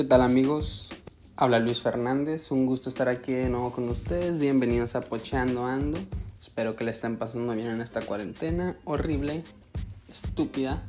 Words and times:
¿Qué 0.00 0.06
tal 0.06 0.22
amigos? 0.22 0.94
Habla 1.36 1.58
Luis 1.58 1.82
Fernández, 1.82 2.50
un 2.52 2.64
gusto 2.64 2.88
estar 2.88 3.10
aquí 3.10 3.34
de 3.34 3.50
nuevo 3.50 3.70
con 3.70 3.86
ustedes. 3.90 4.38
Bienvenidos 4.38 4.96
a 4.96 5.02
Pocheando 5.02 5.66
Ando. 5.66 5.98
Espero 6.40 6.74
que 6.74 6.84
le 6.84 6.90
estén 6.90 7.18
pasando 7.18 7.52
bien 7.52 7.66
en 7.66 7.82
esta 7.82 8.00
cuarentena 8.00 8.78
horrible, 8.86 9.44
estúpida, 10.10 10.82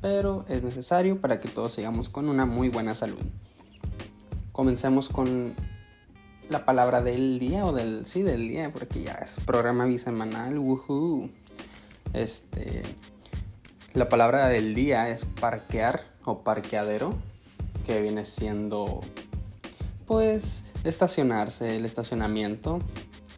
pero 0.00 0.46
es 0.48 0.62
necesario 0.62 1.20
para 1.20 1.38
que 1.38 1.48
todos 1.48 1.74
sigamos 1.74 2.08
con 2.08 2.30
una 2.30 2.46
muy 2.46 2.70
buena 2.70 2.94
salud. 2.94 3.20
Comencemos 4.52 5.10
con 5.10 5.54
la 6.48 6.64
palabra 6.64 7.02
del 7.02 7.38
día 7.38 7.66
o 7.66 7.74
del 7.74 8.06
sí 8.06 8.22
del 8.22 8.48
día 8.48 8.72
porque 8.72 9.02
ya 9.02 9.16
es 9.16 9.36
programa 9.44 9.84
bisemanal. 9.84 10.58
Woohoo. 10.58 11.28
Este 12.14 12.84
la 13.92 14.08
palabra 14.08 14.48
del 14.48 14.74
día 14.74 15.10
es 15.10 15.26
parquear 15.26 16.04
o 16.24 16.42
parqueadero, 16.42 17.12
que 17.90 18.00
viene 18.00 18.24
siendo 18.24 19.00
pues 20.06 20.62
estacionarse, 20.84 21.76
el 21.76 21.84
estacionamiento. 21.84 22.78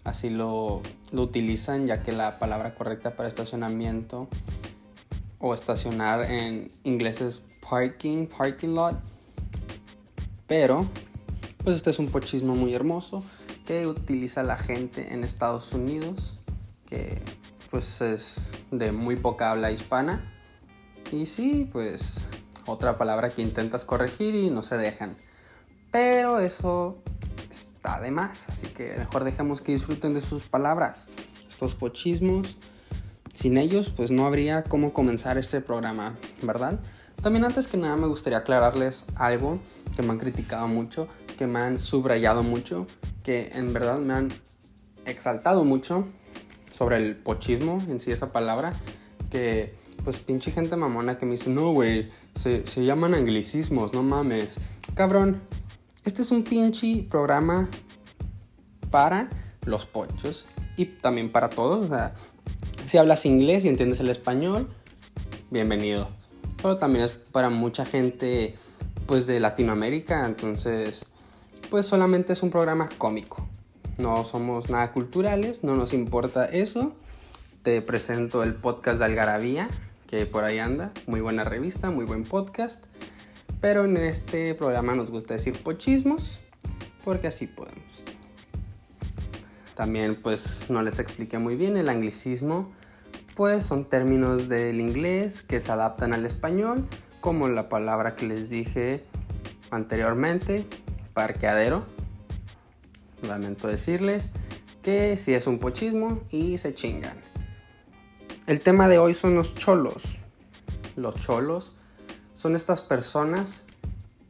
Así 0.05 0.29
lo, 0.29 0.83
lo 1.11 1.23
utilizan 1.23 1.87
ya 1.87 2.03
que 2.03 2.13
la 2.13 2.39
palabra 2.39 2.75
correcta 2.75 3.17
para 3.17 3.29
estacionamiento 3.29 4.29
o 5.39 5.55
estacionar 5.55 6.31
en 6.31 6.69
inglés 6.85 7.23
es 7.23 7.43
parking, 7.67 8.27
parking 8.27 8.75
lot. 8.75 8.97
Pero, 10.47 10.87
pues 11.65 11.77
este 11.77 11.89
es 11.89 11.99
un 11.99 12.09
pochismo 12.09 12.55
muy 12.55 12.75
hermoso 12.75 13.25
que 13.67 13.87
utiliza 13.87 14.43
la 14.43 14.59
gente 14.59 15.15
en 15.15 15.25
Estados 15.25 15.73
Unidos, 15.73 16.39
que 16.87 17.23
pues 17.71 18.03
es 18.03 18.51
de 18.71 18.93
muy 18.93 19.17
poca 19.17 19.51
habla 19.51 19.71
hispana 19.71 20.31
y 21.11 21.25
sí, 21.25 21.67
pues 21.73 22.27
otra 22.67 22.97
palabra 22.97 23.31
que 23.31 23.43
intentas 23.43 23.85
corregir 23.85 24.35
y 24.35 24.51
no 24.51 24.63
se 24.63 24.77
dejan. 24.77 25.17
Pero 25.91 26.39
eso 26.41 27.03
está 27.51 28.01
de 28.01 28.11
más, 28.11 28.49
así 28.49 28.67
que 28.69 28.95
mejor 28.97 29.25
dejemos 29.25 29.61
que 29.61 29.73
disfruten 29.73 30.15
de 30.15 30.21
sus 30.21 30.45
palabras. 30.45 31.09
Estos 31.49 31.75
pochismos, 31.75 32.57
sin 33.35 33.59
ellos 33.59 33.93
pues 33.95 34.11
no 34.11 34.27
habría 34.27 34.63
cómo 34.63 34.93
comenzar 34.93 35.39
este 35.39 35.61
programa, 35.61 36.17
¿verdad? 36.43 36.81
También 37.23 37.45
antes 37.45 37.69
que 37.69 37.77
nada 37.77 37.97
me 37.97 38.09
gustaría 38.09 38.39
aclararles 38.39 39.05
algo 39.15 39.61
que 39.95 40.03
me 40.03 40.11
han 40.11 40.19
criticado 40.19 40.67
mucho, 40.67 41.09
que 41.39 41.47
me 41.47 41.61
han 41.61 41.79
subrayado 41.79 42.43
mucho, 42.43 42.87
que 43.23 43.53
en 43.55 43.73
verdad 43.73 43.99
me 43.99 44.15
han 44.15 44.33
exaltado 45.05 45.65
mucho 45.65 46.07
sobre 46.73 46.97
el 46.97 47.17
pochismo 47.17 47.81
en 47.89 48.01
sí 48.01 48.11
esa 48.11 48.33
palabra, 48.33 48.73
que 49.31 49.75
pues 50.05 50.19
pinche 50.19 50.51
gente 50.51 50.77
mamona 50.77 51.19
que 51.19 51.27
me 51.27 51.33
dice, 51.33 51.51
no, 51.51 51.73
güey, 51.73 52.09
se, 52.35 52.65
llaman 52.85 53.15
anglicismos, 53.15 53.93
no 53.93 54.03
mames. 54.03 54.59
Cabrón, 54.95 55.41
este 56.05 56.23
es 56.23 56.31
un 56.31 56.43
pinche 56.43 57.07
programa 57.09 57.69
para 58.91 59.29
los 59.65 59.87
pochos 59.87 60.47
y 60.77 60.87
también 60.87 61.31
para 61.31 61.51
todos. 61.51 61.87
O 61.87 61.89
sea, 61.89 62.15
si 62.87 62.99
hablas 62.99 63.27
inglés 63.27 63.65
y 63.65 63.69
entiendes 63.69 64.01
el 64.01 64.11
español, 64.11 64.69
bienvenido. 65.51 66.09
Pero 66.57 66.79
también 66.79 67.05
es 67.05 67.13
para 67.13 67.51
mucha 67.51 67.85
gente, 67.85 68.57
pues 69.07 69.27
de 69.27 69.41
Latinoamérica, 69.41 70.27
entonces, 70.27 71.07
pues 71.71 71.87
solamente 71.87 72.33
es 72.33 72.43
un 72.43 72.51
programa 72.51 72.89
cómico. 72.99 73.47
No 73.99 74.25
somos 74.25 74.71
nada 74.71 74.93
culturales, 74.93 75.63
no 75.63 75.77
nos 75.77 75.93
importa 75.93 76.47
eso. 76.47 76.93
Te 77.63 77.81
presento 77.83 78.43
el 78.43 78.55
podcast 78.55 78.99
de 78.99 79.05
Algarabía, 79.05 79.69
que 80.13 80.27
por 80.27 80.45
ahí 80.45 80.59
anda. 80.59 80.93
Muy 81.07 81.23
buena 81.23 81.43
revista, 81.43 81.91
muy 81.91 82.05
buen 82.05 82.25
podcast. 82.25 82.85
Pero 83.63 83.87
en 83.87 83.97
este 83.97 84.55
programa 84.55 84.95
nos 84.95 85.11
gusta 85.11 85.33
decir 85.33 85.55
pochismos, 85.63 86.39
porque 87.03 87.29
así 87.29 87.47
podemos. 87.47 88.05
También 89.75 90.21
pues 90.21 90.67
no 90.69 90.83
les 90.83 90.99
expliqué 90.99 91.39
muy 91.39 91.57
bien 91.57 91.79
el 91.79 91.89
anglicismo, 91.89 92.71
pues 93.35 93.65
son 93.65 93.87
términos 93.87 94.51
del 94.51 94.81
inglés 94.81 95.41
que 95.41 95.61
se 95.61 95.73
adaptan 95.73 96.13
al 96.13 96.27
español, 96.27 96.87
como 97.23 97.49
la 97.49 97.71
palabra 97.71 98.15
que 98.15 98.27
les 98.27 98.51
dije 98.51 99.03
anteriormente, 99.71 100.67
parqueadero. 101.15 101.87
Lamento 103.23 103.67
decirles 103.67 104.29
que 104.83 105.17
si 105.17 105.33
es 105.33 105.47
un 105.47 105.59
pochismo 105.59 106.21
y 106.31 106.59
se 106.59 106.75
chingan. 106.75 107.32
El 108.49 108.61
tema 108.61 108.89
de 108.89 108.99
hoy 108.99 109.15
son 109.15 109.37
los 109.37 109.55
cholos. 109.55 110.19
Los 110.97 111.15
cholos 111.15 111.75
son 112.35 112.57
estas 112.57 112.83
personas 112.83 113.65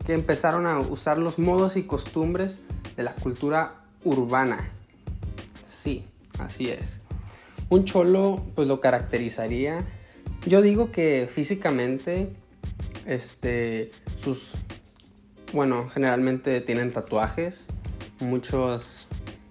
que 0.04 0.12
empezaron 0.12 0.66
a 0.66 0.78
usar 0.80 1.16
los 1.16 1.38
modos 1.38 1.76
y 1.76 1.84
costumbres 1.84 2.60
de 2.94 3.04
la 3.04 3.14
cultura 3.14 3.84
urbana. 4.04 4.68
Sí, 5.66 6.04
así 6.38 6.68
es. 6.68 7.00
Un 7.70 7.86
cholo 7.86 8.42
pues 8.54 8.68
lo 8.68 8.82
caracterizaría, 8.82 9.82
yo 10.46 10.60
digo 10.60 10.92
que 10.92 11.30
físicamente 11.32 12.36
este 13.06 13.92
sus 14.18 14.52
bueno, 15.54 15.88
generalmente 15.88 16.60
tienen 16.60 16.92
tatuajes, 16.92 17.68
muchos 18.20 19.06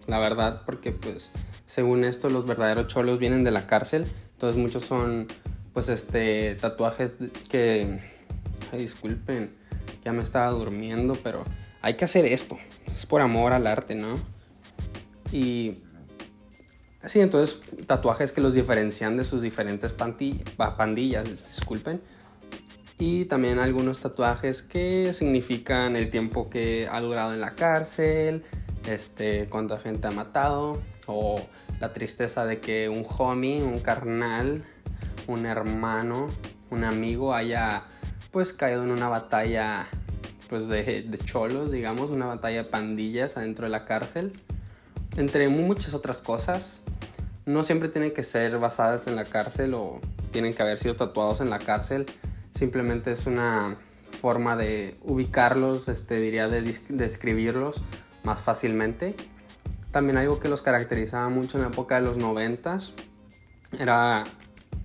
la 0.05 0.19
verdad 0.19 0.61
porque 0.65 0.91
pues 0.91 1.31
según 1.65 2.03
esto 2.03 2.29
los 2.29 2.45
verdaderos 2.45 2.87
cholos 2.87 3.17
vienen 3.17 3.43
de 3.43 3.51
la 3.51 3.65
cárcel 3.65 4.05
entonces 4.41 4.59
muchos 4.59 4.85
son 4.85 5.27
pues 5.71 5.87
este 5.89 6.55
tatuajes 6.55 7.17
que 7.47 7.99
ay, 8.73 8.79
disculpen, 8.79 9.51
ya 10.03 10.13
me 10.13 10.23
estaba 10.23 10.49
durmiendo, 10.49 11.13
pero 11.13 11.45
hay 11.83 11.93
que 11.93 12.05
hacer 12.05 12.25
esto. 12.25 12.57
Es 12.87 13.05
por 13.05 13.21
amor 13.21 13.53
al 13.53 13.67
arte, 13.67 13.93
¿no? 13.93 14.17
Y 15.31 15.73
sí, 17.05 17.19
entonces 17.19 17.61
tatuajes 17.85 18.31
que 18.31 18.41
los 18.41 18.55
diferencian 18.55 19.15
de 19.15 19.25
sus 19.25 19.43
diferentes 19.43 19.93
pandillas, 19.93 21.47
disculpen. 21.47 22.01
Y 22.97 23.25
también 23.25 23.59
algunos 23.59 23.99
tatuajes 23.99 24.63
que 24.63 25.13
significan 25.13 25.95
el 25.95 26.09
tiempo 26.09 26.49
que 26.49 26.87
ha 26.91 26.99
durado 26.99 27.35
en 27.35 27.41
la 27.41 27.53
cárcel, 27.53 28.43
este, 28.89 29.47
cuánta 29.49 29.77
gente 29.77 30.07
ha 30.07 30.11
matado 30.11 30.81
o 31.05 31.39
la 31.81 31.93
tristeza 31.93 32.45
de 32.45 32.59
que 32.59 32.89
un 32.89 33.05
homie, 33.17 33.63
un 33.63 33.79
carnal, 33.79 34.63
un 35.27 35.47
hermano, 35.47 36.27
un 36.69 36.83
amigo 36.83 37.33
haya 37.33 37.83
pues 38.29 38.53
caído 38.53 38.83
en 38.83 38.91
una 38.91 39.09
batalla 39.09 39.87
pues 40.47 40.67
de, 40.67 41.01
de 41.01 41.17
cholos, 41.17 41.71
digamos, 41.71 42.11
una 42.11 42.27
batalla 42.27 42.69
pandillas 42.69 43.35
adentro 43.35 43.65
de 43.65 43.71
la 43.71 43.85
cárcel, 43.85 44.31
entre 45.17 45.49
muchas 45.49 45.95
otras 45.95 46.19
cosas. 46.19 46.81
No 47.47 47.63
siempre 47.63 47.89
tienen 47.89 48.13
que 48.13 48.21
ser 48.21 48.59
basadas 48.59 49.07
en 49.07 49.15
la 49.15 49.25
cárcel 49.25 49.73
o 49.73 49.99
tienen 50.31 50.53
que 50.53 50.61
haber 50.61 50.77
sido 50.77 50.95
tatuados 50.95 51.41
en 51.41 51.49
la 51.49 51.57
cárcel. 51.57 52.05
Simplemente 52.51 53.11
es 53.11 53.25
una 53.25 53.77
forma 54.21 54.55
de 54.55 54.97
ubicarlos, 55.01 55.87
este, 55.87 56.19
diría 56.19 56.47
de 56.47 56.61
describirlos 56.89 57.81
más 58.23 58.41
fácilmente. 58.41 59.15
También 59.91 60.17
algo 60.17 60.39
que 60.39 60.47
los 60.47 60.61
caracterizaba 60.61 61.29
mucho 61.29 61.57
en 61.57 61.63
la 61.63 61.69
época 61.69 61.95
de 61.95 62.01
los 62.01 62.17
noventas 62.17 62.93
era 63.77 64.23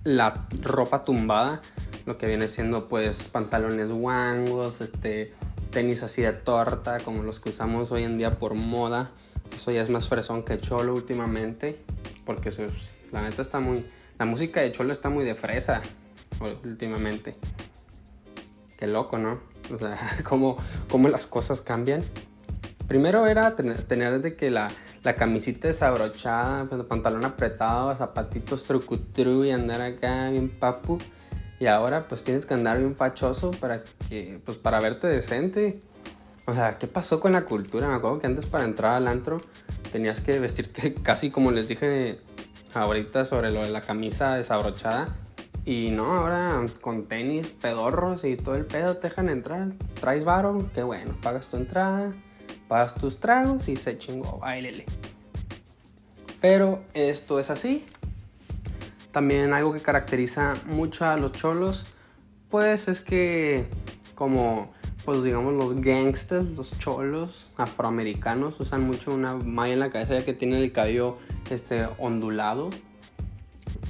la 0.03 0.47
ropa 0.61 1.03
tumbada, 1.03 1.61
lo 2.05 2.17
que 2.17 2.27
viene 2.27 2.49
siendo 2.49 2.87
pues 2.87 3.27
pantalones 3.27 3.89
guangos, 3.89 4.81
este, 4.81 5.33
tenis 5.71 6.03
así 6.03 6.21
de 6.21 6.33
torta, 6.33 6.99
como 6.99 7.23
los 7.23 7.39
que 7.39 7.49
usamos 7.49 7.91
hoy 7.91 8.03
en 8.03 8.17
día 8.17 8.39
por 8.39 8.53
moda. 8.53 9.11
Eso 9.53 9.71
ya 9.71 9.81
es 9.81 9.89
más 9.89 10.07
fresón 10.07 10.43
que 10.43 10.59
cholo 10.59 10.93
últimamente, 10.93 11.79
porque 12.25 12.51
la 13.11 13.21
neta 13.21 13.41
está 13.41 13.59
muy... 13.59 13.85
La 14.19 14.25
música 14.25 14.61
de 14.61 14.71
cholo 14.71 14.91
está 14.91 15.09
muy 15.09 15.23
de 15.25 15.35
fresa 15.35 15.81
últimamente. 16.63 17.35
Qué 18.77 18.87
loco, 18.87 19.17
¿no? 19.17 19.39
O 19.73 19.77
sea, 19.77 19.97
cómo, 20.23 20.57
cómo 20.89 21.07
las 21.09 21.27
cosas 21.27 21.61
cambian. 21.61 22.03
Primero 22.87 23.27
era 23.27 23.55
tener, 23.55 24.21
de 24.21 24.35
que 24.35 24.49
la, 24.49 24.69
la 25.03 25.15
camisita 25.15 25.67
desabrochada, 25.67 26.65
pues, 26.65 26.83
pantalón 26.83 27.25
apretado, 27.25 27.93
zapatitos 27.97 28.63
trucutru 28.63 29.43
y 29.43 29.51
andar 29.51 29.81
acá 29.81 30.29
bien 30.29 30.49
papu. 30.49 30.97
Y 31.59 31.65
ahora 31.65 32.07
pues 32.07 32.23
tienes 32.23 32.45
que 32.45 32.53
andar 32.53 32.77
bien 32.77 32.95
fachoso 32.95 33.51
para 33.51 33.83
que, 34.07 34.39
pues 34.45 34.57
para 34.57 34.79
verte 34.79 35.07
decente. 35.07 35.81
O 36.45 36.53
sea, 36.53 36.77
¿qué 36.77 36.87
pasó 36.87 37.19
con 37.19 37.33
la 37.33 37.43
cultura? 37.43 37.89
Me 37.89 37.95
acuerdo 37.95 38.19
que 38.19 38.27
antes 38.27 38.45
para 38.45 38.63
entrar 38.63 38.93
al 38.93 39.07
antro 39.07 39.39
tenías 39.91 40.21
que 40.21 40.39
vestirte 40.39 40.93
casi 41.03 41.29
como 41.29 41.51
les 41.51 41.67
dije 41.67 42.19
ahorita 42.73 43.25
sobre 43.25 43.51
lo 43.51 43.63
de 43.63 43.69
la 43.69 43.81
camisa 43.81 44.35
desabrochada. 44.35 45.17
Y 45.65 45.89
no, 45.89 46.19
ahora 46.19 46.65
con 46.79 47.07
tenis, 47.07 47.47
pedorros 47.47 48.23
y 48.23 48.37
todo 48.37 48.55
el 48.55 48.65
pedo 48.65 48.95
te 48.95 49.09
dejan 49.09 49.27
entrar. 49.27 49.73
Traes 49.99 50.23
varo, 50.23 50.69
qué 50.73 50.83
bueno, 50.83 51.17
pagas 51.21 51.47
tu 51.47 51.57
entrada 51.57 52.13
pagas 52.67 52.95
tus 52.95 53.19
tragos 53.19 53.67
y 53.67 53.77
se 53.77 53.97
chingó, 53.97 54.39
bailele. 54.39 54.85
Pero 56.41 56.81
esto 56.93 57.39
es 57.39 57.49
así. 57.49 57.85
También 59.11 59.53
algo 59.53 59.73
que 59.73 59.79
caracteriza 59.79 60.55
mucho 60.65 61.05
a 61.05 61.17
los 61.17 61.31
cholos, 61.31 61.85
pues 62.49 62.87
es 62.87 63.01
que 63.01 63.67
como 64.15 64.71
pues 65.07 65.23
digamos 65.23 65.53
los 65.53 65.79
gangsters, 65.79 66.49
los 66.57 66.77
cholos 66.79 67.47
afroamericanos 67.55 68.59
usan 68.59 68.83
mucho 68.83 69.13
una 69.13 69.35
malla 69.35 69.71
en 69.71 69.79
la 69.79 69.89
cabeza 69.89 70.19
ya 70.19 70.25
que 70.25 70.33
tienen 70.33 70.61
el 70.61 70.73
cabello 70.73 71.17
este 71.49 71.87
ondulado 71.97 72.69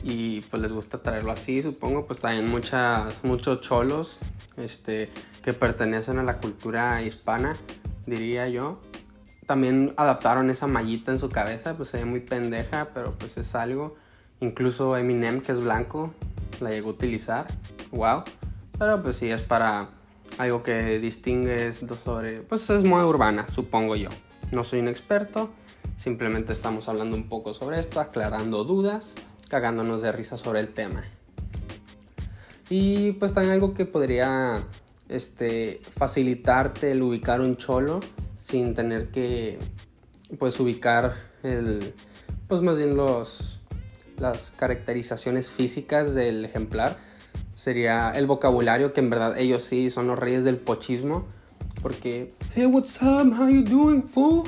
y 0.04 0.42
pues 0.42 0.62
les 0.62 0.72
gusta 0.72 1.02
traerlo 1.02 1.32
así, 1.32 1.64
supongo, 1.64 2.06
pues 2.06 2.20
también 2.20 2.48
muchas 2.48 3.16
muchos 3.24 3.62
cholos 3.62 4.20
este 4.58 5.10
que 5.44 5.54
pertenecen 5.54 6.20
a 6.20 6.24
la 6.24 6.38
cultura 6.38 7.02
hispana, 7.02 7.56
diría 8.08 8.48
yo. 8.48 8.80
También 9.46 9.94
adaptaron 9.98 10.50
esa 10.50 10.68
mallita 10.68 11.12
en 11.12 11.20
su 11.20 11.30
cabeza, 11.30 11.78
pues 11.78 11.90
se 11.90 12.00
ve 12.00 12.06
muy 12.06 12.20
pendeja, 12.20 12.90
pero 12.94 13.14
pues 13.14 13.38
es 13.38 13.54
algo. 13.56 13.96
Incluso 14.40 14.98
Eminem, 14.98 15.42
que 15.42 15.52
es 15.52 15.60
blanco, 15.60 16.14
la 16.60 16.72
llegó 16.72 16.90
a 16.90 16.94
utilizar. 16.94 17.48
Wow. 17.92 18.24
Pero 18.78 19.02
pues 19.02 19.16
sí, 19.18 19.30
es 19.30 19.42
para 19.42 19.90
algo 20.38 20.62
que 20.62 21.00
distingue 21.00 21.72
sobre, 21.74 22.42
pues 22.42 22.70
es 22.70 22.84
muy 22.84 23.02
urbana, 23.04 23.48
supongo 23.48 23.96
yo. 23.96 24.10
No 24.52 24.64
soy 24.64 24.80
un 24.80 24.88
experto, 24.88 25.50
simplemente 25.98 26.54
estamos 26.54 26.90
hablando 26.90 27.16
un 27.16 27.28
poco 27.28 27.54
sobre 27.54 27.80
esto, 27.80 28.00
aclarando 28.00 28.64
dudas, 28.64 29.16
cagándonos 29.50 30.02
de 30.02 30.12
risa 30.12 30.38
sobre 30.38 30.60
el 30.60 30.70
tema. 30.70 31.04
Y 32.70 33.14
pues 33.14 33.34
también 33.34 33.54
algo 33.54 33.74
que 33.74 33.86
podría 33.86 34.64
este, 35.10 35.82
facilitarte 35.90 36.92
el 36.92 37.02
ubicar 37.02 37.42
un 37.42 37.58
cholo 37.58 38.00
sin 38.38 38.74
tener 38.74 39.10
que 39.10 39.60
pues 40.38 40.60
ubicar 40.60 41.16
el, 41.44 41.94
pues 42.48 42.62
más 42.62 42.78
bien 42.78 42.96
los, 42.96 43.60
las 44.18 44.52
caracterizaciones 44.52 45.50
físicas 45.50 46.14
del 46.14 46.46
ejemplar. 46.46 46.98
Sería 47.56 48.12
el 48.12 48.28
vocabulario 48.28 48.92
que 48.92 49.00
en 49.00 49.10
verdad 49.10 49.38
ellos 49.38 49.64
sí 49.64 49.90
son 49.90 50.08
los 50.08 50.20
reyes 50.20 50.44
del 50.44 50.58
pochismo 50.58 51.26
porque 51.82 52.34
hey 52.54 52.66
what's 52.66 53.02
up 53.02 53.34
how 53.34 53.48
you 53.50 53.64
doing 53.64 54.04
fool 54.04 54.48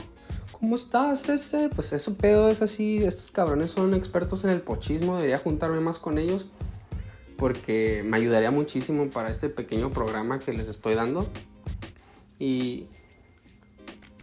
¿Cómo 0.59 0.75
estás 0.75 1.29
ese? 1.29 1.69
Pues 1.73 1.93
eso 1.93 2.15
pedo 2.15 2.49
es 2.49 2.61
así, 2.61 2.97
estos 2.97 3.31
cabrones 3.31 3.71
son 3.71 3.93
expertos 3.93 4.43
en 4.43 4.49
el 4.49 4.59
pochismo, 4.61 5.15
debería 5.15 5.37
juntarme 5.37 5.79
más 5.79 5.99
con 5.99 6.17
ellos 6.17 6.47
porque 7.39 8.03
me 8.05 8.17
ayudaría 8.17 8.51
muchísimo 8.51 9.09
para 9.09 9.31
este 9.31 9.49
pequeño 9.49 9.89
programa 9.89 10.39
que 10.39 10.53
les 10.53 10.67
estoy 10.67 10.93
dando. 10.93 11.25
Y 12.37 12.85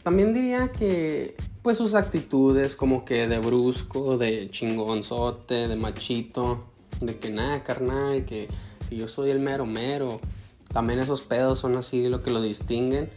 también 0.02 0.34
diría 0.34 0.70
que 0.70 1.34
pues 1.62 1.78
sus 1.78 1.94
actitudes 1.94 2.76
como 2.76 3.04
que 3.04 3.26
de 3.26 3.38
brusco, 3.38 4.16
de 4.18 4.50
chingonzote, 4.50 5.66
de 5.66 5.74
machito, 5.74 6.66
de 7.00 7.18
que 7.18 7.30
nada, 7.30 7.64
carnal, 7.64 8.24
que, 8.24 8.46
yo 8.90 9.08
soy 9.08 9.30
el 9.30 9.40
mero 9.40 9.66
mero. 9.66 10.20
También 10.72 11.00
esos 11.00 11.22
pedos 11.22 11.58
son 11.58 11.76
así 11.76 12.08
lo 12.08 12.22
que 12.22 12.30
lo 12.30 12.40
distinguen, 12.40 13.10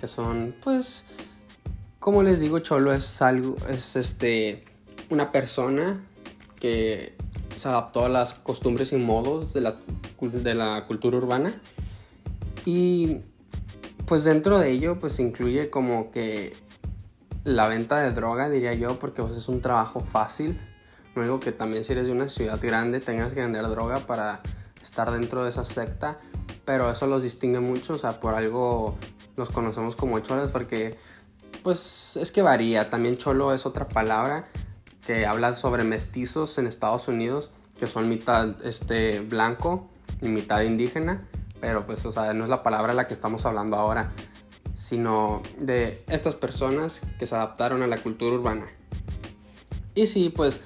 que 0.00 0.06
son 0.06 0.54
pues 0.62 1.06
como 1.98 2.22
les 2.22 2.40
digo, 2.40 2.58
cholo 2.58 2.92
es 2.92 3.22
algo 3.22 3.56
es 3.70 3.96
este 3.96 4.64
una 5.08 5.30
persona 5.30 6.04
que 6.60 7.13
se 7.56 7.68
adaptó 7.68 8.04
a 8.04 8.08
las 8.08 8.34
costumbres 8.34 8.92
y 8.92 8.96
modos 8.96 9.52
de 9.52 9.60
la, 9.60 9.74
de 10.20 10.54
la 10.54 10.84
cultura 10.86 11.16
urbana 11.16 11.54
y 12.64 13.18
pues 14.06 14.24
dentro 14.24 14.58
de 14.58 14.70
ello 14.70 14.98
pues 14.98 15.18
incluye 15.20 15.70
como 15.70 16.10
que 16.10 16.54
la 17.44 17.68
venta 17.68 18.00
de 18.00 18.10
droga, 18.10 18.48
diría 18.48 18.74
yo, 18.74 18.98
porque 18.98 19.22
pues, 19.22 19.36
es 19.36 19.48
un 19.48 19.60
trabajo 19.60 20.00
fácil. 20.00 20.58
Digo 21.14 21.38
que 21.38 21.52
también 21.52 21.84
si 21.84 21.92
eres 21.92 22.06
de 22.06 22.12
una 22.12 22.28
ciudad 22.28 22.58
grande 22.60 23.00
tengas 23.00 23.34
que 23.34 23.40
vender 23.40 23.68
droga 23.68 24.00
para 24.00 24.40
estar 24.82 25.12
dentro 25.12 25.44
de 25.44 25.50
esa 25.50 25.64
secta, 25.64 26.18
pero 26.64 26.90
eso 26.90 27.06
los 27.06 27.22
distingue 27.22 27.60
mucho, 27.60 27.94
o 27.94 27.98
sea, 27.98 28.18
por 28.18 28.34
algo 28.34 28.96
los 29.36 29.50
conocemos 29.50 29.94
como 29.94 30.18
cholos, 30.20 30.50
porque 30.50 30.96
pues 31.62 32.16
es 32.16 32.32
que 32.32 32.42
varía. 32.42 32.90
También 32.90 33.16
cholo 33.16 33.54
es 33.54 33.64
otra 33.64 33.88
palabra 33.88 34.46
que 35.06 35.26
habla 35.26 35.54
sobre 35.54 35.84
mestizos 35.84 36.58
en 36.58 36.66
Estados 36.66 37.08
Unidos, 37.08 37.50
que 37.78 37.86
son 37.86 38.08
mitad 38.08 38.64
este, 38.64 39.20
blanco 39.20 39.88
y 40.22 40.28
mitad 40.28 40.62
indígena, 40.62 41.26
pero 41.60 41.86
pues, 41.86 42.04
o 42.06 42.12
sea, 42.12 42.32
no 42.34 42.44
es 42.44 42.50
la 42.50 42.62
palabra 42.62 42.94
la 42.94 43.06
que 43.06 43.14
estamos 43.14 43.46
hablando 43.46 43.76
ahora 43.76 44.12
sino 44.74 45.42
de 45.58 46.02
estas 46.08 46.34
personas 46.34 47.00
que 47.18 47.26
se 47.26 47.34
adaptaron 47.34 47.82
a 47.82 47.86
la 47.86 47.98
cultura 47.98 48.34
urbana. 48.34 48.66
Y 49.94 50.06
sí, 50.06 50.30
pues 50.30 50.60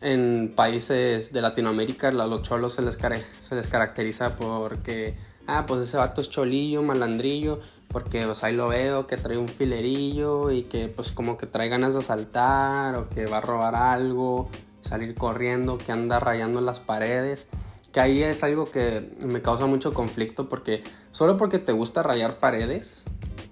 en 0.00 0.54
países 0.56 1.32
de 1.32 1.42
Latinoamérica 1.42 2.08
a 2.08 2.12
los 2.12 2.42
cholos 2.42 2.74
se 2.74 2.82
les, 2.82 2.98
se 3.38 3.54
les 3.54 3.68
caracteriza 3.68 4.36
porque, 4.36 5.16
ah, 5.46 5.66
pues 5.66 5.82
ese 5.82 5.98
vato 5.98 6.22
es 6.22 6.30
cholillo, 6.30 6.82
malandrillo, 6.82 7.60
porque 7.92 8.24
pues 8.24 8.44
ahí 8.44 8.54
lo 8.54 8.68
veo 8.68 9.06
que 9.06 9.16
trae 9.16 9.36
un 9.36 9.48
filerillo 9.48 10.50
y 10.50 10.62
que 10.62 10.88
pues 10.88 11.10
como 11.10 11.36
que 11.36 11.46
trae 11.46 11.68
ganas 11.68 11.92
de 11.94 12.00
asaltar 12.00 12.94
o 12.94 13.08
que 13.08 13.26
va 13.26 13.38
a 13.38 13.40
robar 13.40 13.74
algo, 13.74 14.48
salir 14.80 15.14
corriendo, 15.14 15.76
que 15.78 15.92
anda 15.92 16.20
rayando 16.20 16.60
las 16.60 16.80
paredes. 16.80 17.48
Que 17.92 17.98
ahí 17.98 18.22
es 18.22 18.44
algo 18.44 18.70
que 18.70 19.10
me 19.26 19.42
causa 19.42 19.66
mucho 19.66 19.92
conflicto 19.92 20.48
porque 20.48 20.84
solo 21.10 21.36
porque 21.36 21.58
te 21.58 21.72
gusta 21.72 22.04
rayar 22.04 22.38
paredes, 22.38 23.02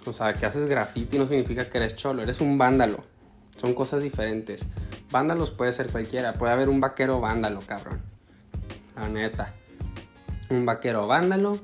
o 0.06 0.12
sea, 0.12 0.32
que 0.34 0.46
haces 0.46 0.68
graffiti 0.68 1.18
no 1.18 1.26
significa 1.26 1.68
que 1.68 1.78
eres 1.78 1.96
cholo, 1.96 2.22
eres 2.22 2.40
un 2.40 2.56
vándalo. 2.56 2.98
Son 3.60 3.74
cosas 3.74 4.02
diferentes. 4.02 4.64
Vándalos 5.10 5.50
puede 5.50 5.72
ser 5.72 5.90
cualquiera. 5.90 6.34
Puede 6.34 6.52
haber 6.52 6.68
un 6.68 6.78
vaquero 6.78 7.20
vándalo, 7.20 7.60
cabrón. 7.66 8.00
La 8.94 9.08
neta. 9.08 9.52
Un 10.48 10.64
vaquero 10.64 11.08
vándalo 11.08 11.58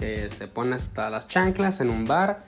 que 0.00 0.30
se 0.30 0.48
pone 0.48 0.76
hasta 0.76 1.10
las 1.10 1.28
chanclas 1.28 1.80
en 1.82 1.90
un 1.90 2.06
bar 2.06 2.38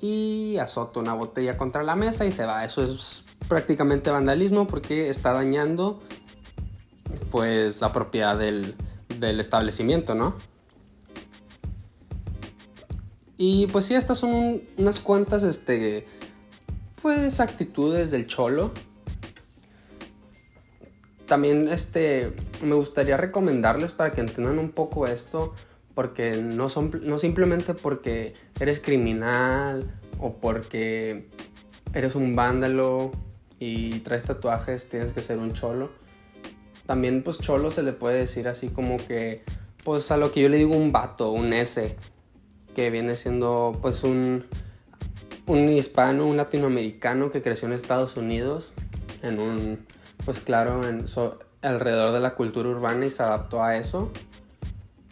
y 0.00 0.58
azota 0.58 1.00
una 1.00 1.12
botella 1.12 1.56
contra 1.56 1.82
la 1.82 1.96
mesa 1.96 2.24
y 2.24 2.30
se 2.30 2.46
va. 2.46 2.64
Eso 2.64 2.84
es 2.84 3.24
prácticamente 3.48 4.10
vandalismo 4.10 4.68
porque 4.68 5.10
está 5.10 5.32
dañando 5.32 6.00
pues 7.32 7.80
la 7.80 7.92
propiedad 7.92 8.38
del, 8.38 8.76
del 9.18 9.40
establecimiento, 9.40 10.14
¿no? 10.14 10.36
Y 13.36 13.66
pues 13.66 13.86
sí, 13.86 13.94
estas 13.94 14.18
son 14.18 14.62
unas 14.76 15.00
cuantas, 15.00 15.42
este, 15.42 16.06
pues 17.02 17.40
actitudes 17.40 18.12
del 18.12 18.28
cholo. 18.28 18.70
También, 21.26 21.66
este, 21.66 22.32
me 22.62 22.76
gustaría 22.76 23.16
recomendarles 23.16 23.90
para 23.90 24.12
que 24.12 24.20
entiendan 24.20 24.60
un 24.60 24.70
poco 24.70 25.08
esto, 25.08 25.54
porque 25.94 26.36
no 26.36 26.68
son, 26.68 27.00
no 27.04 27.18
simplemente 27.18 27.74
porque 27.74 28.34
eres 28.60 28.80
criminal 28.80 29.90
o 30.18 30.34
porque 30.34 31.28
eres 31.92 32.14
un 32.14 32.34
vándalo 32.34 33.12
y 33.58 34.00
traes 34.00 34.24
tatuajes, 34.24 34.88
tienes 34.88 35.12
que 35.12 35.22
ser 35.22 35.38
un 35.38 35.52
cholo. 35.52 35.90
También, 36.86 37.22
pues, 37.22 37.38
cholo 37.38 37.70
se 37.70 37.82
le 37.82 37.92
puede 37.92 38.18
decir 38.18 38.48
así 38.48 38.68
como 38.68 38.98
que, 38.98 39.42
pues, 39.84 40.10
a 40.10 40.16
lo 40.16 40.32
que 40.32 40.42
yo 40.42 40.48
le 40.48 40.58
digo 40.58 40.74
un 40.74 40.92
vato, 40.92 41.30
un 41.30 41.52
S 41.52 41.96
que 42.74 42.90
viene 42.90 43.16
siendo 43.16 43.78
pues 43.80 44.02
un, 44.02 44.44
un 45.46 45.68
hispano, 45.68 46.26
un 46.26 46.36
latinoamericano 46.36 47.30
que 47.30 47.40
creció 47.40 47.68
en 47.68 47.74
Estados 47.74 48.16
Unidos, 48.16 48.72
en 49.22 49.38
un, 49.38 49.86
pues 50.24 50.40
claro, 50.40 50.86
en, 50.86 51.06
alrededor 51.62 52.12
de 52.12 52.20
la 52.20 52.34
cultura 52.34 52.68
urbana 52.68 53.06
y 53.06 53.10
se 53.10 53.22
adaptó 53.22 53.62
a 53.62 53.76
eso. 53.76 54.10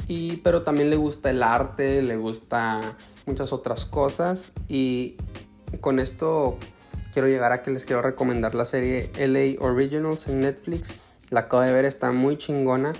Y, 0.08 0.36
pero 0.38 0.62
también 0.62 0.90
le 0.90 0.96
gusta 0.96 1.30
el 1.30 1.42
arte, 1.42 2.02
le 2.02 2.16
gusta 2.16 2.96
muchas 3.26 3.52
otras 3.52 3.84
cosas 3.84 4.52
y 4.68 5.16
con 5.80 5.98
esto 5.98 6.58
quiero 7.12 7.28
llegar 7.28 7.52
a 7.52 7.62
que 7.62 7.70
les 7.70 7.86
quiero 7.86 8.02
recomendar 8.02 8.54
la 8.54 8.64
serie 8.64 9.10
LA 9.18 9.64
Originals 9.64 10.28
en 10.28 10.40
Netflix. 10.40 10.94
La 11.30 11.40
acabo 11.40 11.62
de 11.62 11.72
ver, 11.72 11.84
está 11.84 12.10
muy 12.12 12.36
chingona. 12.36 12.92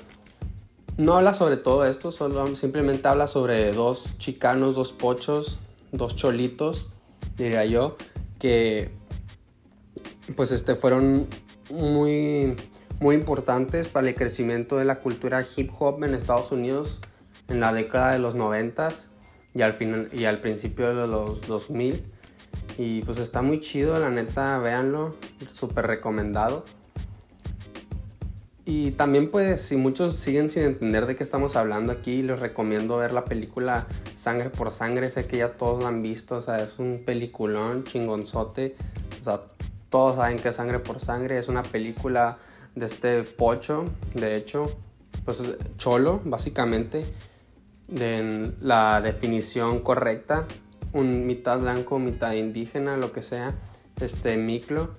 No 0.97 1.16
habla 1.16 1.35
sobre 1.35 1.56
todo 1.56 1.87
esto, 1.87 2.12
solo 2.12 2.54
simplemente 2.54 3.09
habla 3.09 3.26
sobre 3.26 3.73
dos 3.73 4.16
chicanos, 4.18 4.75
dos 4.75 4.92
pochos, 4.92 5.59
dos 5.90 6.16
cholitos, 6.16 6.88
diría 7.37 7.64
yo, 7.64 7.97
que 8.38 8.90
pues 10.37 10.52
este 10.52 10.75
fueron 10.75 11.26
muy 11.71 12.56
muy 13.02 13.16
importantes 13.16 13.88
para 13.88 14.09
el 14.09 14.14
crecimiento 14.14 14.76
de 14.76 14.85
la 14.85 15.00
cultura 15.00 15.44
hip 15.56 15.73
hop 15.76 16.04
en 16.04 16.14
Estados 16.14 16.52
Unidos 16.52 17.00
en 17.49 17.59
la 17.59 17.73
década 17.73 18.12
de 18.12 18.21
los 18.21 18.37
90 18.37 18.90
y 19.54 19.62
al 19.62 19.73
final 19.73 20.09
y 20.12 20.25
al 20.25 20.38
principio 20.38 20.94
de 20.94 21.09
los 21.09 21.42
2000 21.49 22.00
y 22.78 23.02
pues 23.02 23.18
está 23.18 23.42
muy 23.42 23.59
chido, 23.59 23.99
la 23.99 24.09
neta, 24.09 24.56
véanlo, 24.59 25.16
súper 25.50 25.88
recomendado. 25.88 26.64
Y 28.64 28.92
también 28.92 29.32
pues 29.32 29.62
si 29.62 29.76
muchos 29.76 30.16
siguen 30.18 30.49
sin 30.49 30.62
entender 30.62 31.06
de 31.06 31.16
qué 31.16 31.25
estamos 31.25 31.56
hablando 31.56 31.92
aquí, 31.92 32.23
les 32.23 32.38
recomiendo 32.38 32.99
ver 32.99 33.12
la 33.12 33.25
película 33.25 33.88
Sangre 34.14 34.49
por 34.49 34.71
Sangre, 34.71 35.11
sé 35.11 35.26
que 35.26 35.38
ya 35.38 35.54
todos 35.54 35.82
la 35.82 35.88
han 35.88 36.02
visto, 36.02 36.37
o 36.37 36.40
sea, 36.40 36.59
es 36.59 36.78
un 36.78 37.04
peliculón 37.04 37.82
chingonzote, 37.82 38.76
o 39.21 39.25
sea, 39.25 39.40
todos 39.90 40.14
saben 40.14 40.38
que 40.38 40.52
Sangre 40.52 40.78
por 40.78 41.00
Sangre. 41.00 41.38
Es 41.38 41.49
una 41.49 41.64
película 41.64 42.38
de 42.74 42.86
este 42.86 43.22
pocho, 43.22 43.84
de 44.14 44.36
hecho, 44.36 44.76
pues 45.24 45.42
cholo, 45.76 46.20
básicamente, 46.24 47.04
de 47.88 48.52
la 48.60 49.00
definición 49.00 49.80
correcta 49.80 50.46
un 50.92 51.26
mitad 51.26 51.58
blanco, 51.58 51.98
mitad 51.98 52.32
indígena, 52.32 52.96
lo 52.96 53.12
que 53.12 53.22
sea, 53.22 53.54
este 54.00 54.36
Miklo, 54.36 54.90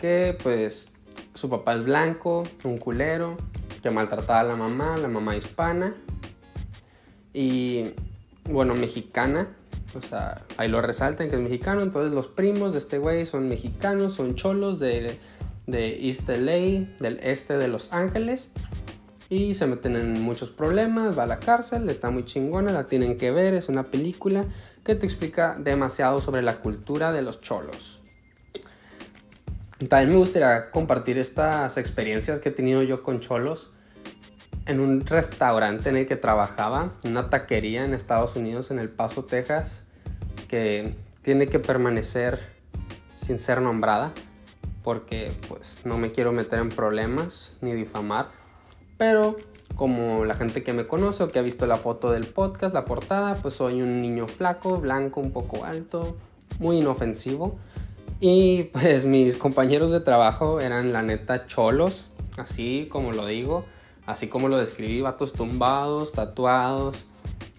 que 0.00 0.36
pues 0.42 0.90
su 1.34 1.48
papá 1.48 1.74
es 1.74 1.84
blanco, 1.84 2.44
un 2.64 2.78
culero, 2.78 3.36
que 3.82 3.90
maltrataba 3.90 4.40
a 4.40 4.44
la 4.44 4.56
mamá, 4.56 4.96
la 4.96 5.08
mamá 5.08 5.36
hispana, 5.36 5.94
y 7.32 7.90
bueno, 8.44 8.74
mexicana, 8.74 9.48
o 9.96 10.02
sea, 10.02 10.44
ahí 10.56 10.68
lo 10.68 10.80
resaltan 10.80 11.28
que 11.28 11.36
es 11.36 11.42
mexicano, 11.42 11.82
entonces 11.82 12.12
los 12.12 12.26
primos 12.26 12.72
de 12.72 12.78
este 12.78 12.98
güey 12.98 13.26
son 13.26 13.48
mexicanos, 13.48 14.14
son 14.14 14.34
cholos 14.34 14.78
de, 14.78 15.18
de 15.68 16.08
East 16.08 16.28
LA, 16.28 16.96
del 16.98 17.20
este 17.22 17.58
de 17.58 17.68
Los 17.68 17.92
Ángeles, 17.92 18.50
y 19.28 19.52
se 19.52 19.66
meten 19.66 19.94
en 19.96 20.20
muchos 20.22 20.50
problemas, 20.50 21.16
va 21.16 21.24
a 21.24 21.26
la 21.26 21.38
cárcel, 21.38 21.88
está 21.90 22.10
muy 22.10 22.24
chingona, 22.24 22.72
la 22.72 22.86
tienen 22.86 23.18
que 23.18 23.30
ver, 23.30 23.52
es 23.52 23.68
una 23.68 23.84
película 23.84 24.46
que 24.82 24.94
te 24.94 25.04
explica 25.04 25.56
demasiado 25.60 26.22
sobre 26.22 26.40
la 26.40 26.56
cultura 26.56 27.12
de 27.12 27.20
los 27.20 27.42
cholos. 27.42 28.00
También 29.90 30.08
me 30.08 30.16
gustaría 30.16 30.70
compartir 30.70 31.18
estas 31.18 31.76
experiencias 31.76 32.40
que 32.40 32.48
he 32.48 32.52
tenido 32.52 32.82
yo 32.82 33.02
con 33.02 33.20
cholos 33.20 33.70
en 34.64 34.80
un 34.80 35.04
restaurante 35.06 35.90
en 35.90 35.96
el 35.96 36.06
que 36.06 36.16
trabajaba, 36.16 36.94
una 37.04 37.28
taquería 37.28 37.84
en 37.84 37.92
Estados 37.92 38.36
Unidos, 38.36 38.70
en 38.70 38.78
El 38.78 38.88
Paso, 38.88 39.24
Texas, 39.24 39.82
que 40.48 40.94
tiene 41.20 41.48
que 41.48 41.58
permanecer 41.58 42.40
sin 43.20 43.38
ser 43.38 43.60
nombrada 43.60 44.14
porque 44.82 45.32
pues 45.48 45.80
no 45.84 45.98
me 45.98 46.12
quiero 46.12 46.32
meter 46.32 46.58
en 46.58 46.68
problemas 46.68 47.58
ni 47.60 47.72
difamar 47.72 48.28
pero 48.98 49.36
como 49.76 50.24
la 50.24 50.34
gente 50.34 50.64
que 50.64 50.72
me 50.72 50.86
conoce 50.86 51.22
o 51.22 51.28
que 51.28 51.38
ha 51.38 51.42
visto 51.42 51.66
la 51.66 51.76
foto 51.76 52.10
del 52.10 52.26
podcast, 52.26 52.74
la 52.74 52.84
portada, 52.84 53.36
pues 53.36 53.54
soy 53.54 53.80
un 53.80 54.02
niño 54.02 54.26
flaco, 54.26 54.78
blanco, 54.78 55.20
un 55.20 55.30
poco 55.30 55.64
alto, 55.64 56.16
muy 56.58 56.78
inofensivo. 56.78 57.56
Y 58.20 58.64
pues 58.72 59.04
mis 59.04 59.36
compañeros 59.36 59.92
de 59.92 60.00
trabajo 60.00 60.60
eran 60.60 60.92
la 60.92 61.02
neta 61.02 61.46
cholos, 61.46 62.10
así 62.36 62.88
como 62.90 63.12
lo 63.12 63.24
digo, 63.26 63.64
así 64.04 64.26
como 64.26 64.48
lo 64.48 64.58
describí, 64.58 65.00
vatos 65.00 65.32
tumbados, 65.32 66.12
tatuados, 66.12 67.04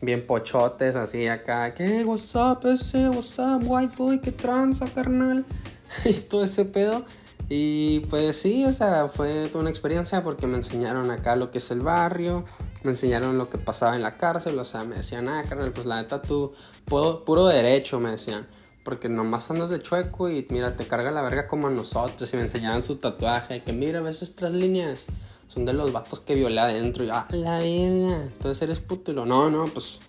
bien 0.02 0.28
pochotes, 0.28 0.98
así 0.98 1.28
acá, 1.28 1.74
¿qué? 1.74 2.04
What's 2.04 2.36
up, 2.36 2.68
ese? 2.68 3.08
What's 3.08 3.40
up, 3.40 3.64
white 3.64 3.96
boy? 3.98 4.20
¿Qué 4.20 4.34
tranza, 4.34 4.88
carnal? 4.94 5.46
y 6.06 6.14
todo 6.14 6.44
ese 6.44 6.66
pedo. 6.66 7.06
Y 7.52 8.02
pues 8.02 8.38
sí, 8.38 8.64
o 8.66 8.74
sea, 8.74 9.08
fue 9.08 9.48
toda 9.48 9.62
una 9.62 9.72
experiencia 9.72 10.24
porque 10.24 10.46
me 10.46 10.58
enseñaron 10.58 11.10
acá 11.10 11.36
lo 11.36 11.50
que 11.50 11.58
es 11.58 11.72
el 11.72 11.82
barrio, 11.82 12.46
me 12.84 12.92
enseñaron 12.92 13.40
lo 13.40 13.50
que 13.50 13.58
pasaba 13.58 13.96
en 13.96 14.04
la 14.04 14.18
cárcel, 14.18 14.58
o 14.60 14.66
sea, 14.66 14.84
me 14.84 14.98
decían, 14.98 15.28
ah, 15.30 15.44
carnal, 15.50 15.72
pues 15.72 15.88
la 15.88 16.00
neta 16.00 16.22
tú, 16.22 16.54
puro 16.86 17.48
derecho, 17.48 18.00
me 18.00 18.12
decían, 18.12 18.46
porque 18.84 19.10
nomás 19.10 19.50
andas 19.50 19.70
de 19.70 19.82
chueco 19.82 20.30
y 20.30 20.46
mira, 20.50 20.76
te 20.76 20.86
carga 20.86 21.10
la 21.10 21.24
verga 21.24 21.48
como 21.48 21.68
a 21.68 21.72
nosotros, 21.72 22.32
y 22.32 22.38
me 22.38 22.44
enseñaban 22.44 22.84
su 22.84 22.98
tatuaje, 22.98 23.64
que 23.64 23.74
mira, 23.74 24.00
ves 24.02 24.22
estas 24.22 24.52
líneas, 24.52 25.06
son 25.48 25.66
de 25.66 25.74
los 25.74 25.92
vatos 25.92 26.20
que 26.20 26.36
violé 26.36 26.62
adentro, 26.62 27.04
y 27.04 27.08
yo, 27.08 27.16
ah, 27.16 27.26
la 27.32 27.58
verga, 27.58 28.22
entonces 28.26 28.62
eres 28.62 28.80
puto, 28.80 29.10
y 29.10 29.16
lo, 29.16 29.26
no, 29.26 29.50
no, 29.50 29.66
pues, 29.66 30.02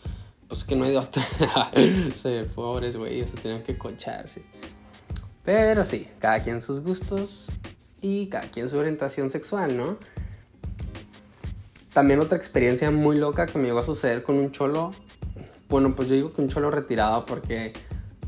pues 0.46 0.62
que 0.64 0.76
no 0.76 0.84
hay 0.84 0.90
de 0.90 0.98
otra, 0.98 1.26
se 2.14 2.44
pobres, 2.54 2.96
güey, 2.98 3.26
se 3.26 3.38
tienen 3.38 3.62
que 3.62 3.78
concharse. 3.78 4.44
Pero 5.44 5.84
sí, 5.84 6.08
cada 6.18 6.40
quien 6.40 6.60
sus 6.60 6.80
gustos 6.80 7.46
y 8.02 8.26
cada 8.26 8.48
quien 8.48 8.68
su 8.68 8.78
orientación 8.78 9.30
sexual, 9.30 9.76
¿no? 9.76 9.96
También 11.92 12.20
otra 12.20 12.38
experiencia 12.38 12.90
muy 12.90 13.18
loca 13.18 13.46
que 13.46 13.58
me 13.58 13.64
llegó 13.64 13.80
a 13.80 13.84
suceder 13.84 14.22
con 14.22 14.36
un 14.36 14.52
cholo. 14.52 14.92
Bueno, 15.68 15.94
pues 15.96 16.08
yo 16.08 16.14
digo 16.14 16.32
que 16.32 16.42
un 16.42 16.48
cholo 16.48 16.70
retirado 16.70 17.26
porque 17.26 17.72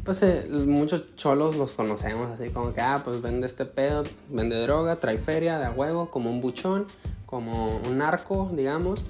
pues 0.05 0.21
eh, 0.23 0.49
muchos 0.51 1.15
cholos 1.15 1.55
los 1.57 1.71
conocemos 1.71 2.29
así 2.31 2.51
como 2.51 2.75
que, 2.75 2.81
ah, 2.81 3.03
pues 3.05 3.23
vende 3.23 3.47
este 3.47 3.65
pedo, 3.65 4.03
vende 4.29 4.61
droga, 4.61 4.97
trae 4.97 5.19
feria 5.19 5.59
de 5.59 5.67
a 5.67 5.71
huevo, 5.71 6.11
como 6.11 6.29
un 6.31 6.41
buchón, 6.41 6.87
como 7.25 7.77
un 7.79 7.99
narco, 7.99 8.51
digamos. 8.53 9.01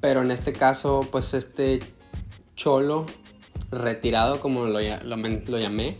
Pero 0.00 0.22
en 0.22 0.30
este 0.30 0.52
caso, 0.52 1.06
pues 1.10 1.34
este 1.34 1.80
cholo 2.56 3.06
retirado, 3.70 4.40
como 4.40 4.66
lo, 4.66 4.80
lo, 4.80 5.16
lo 5.16 5.58
llamé, 5.58 5.98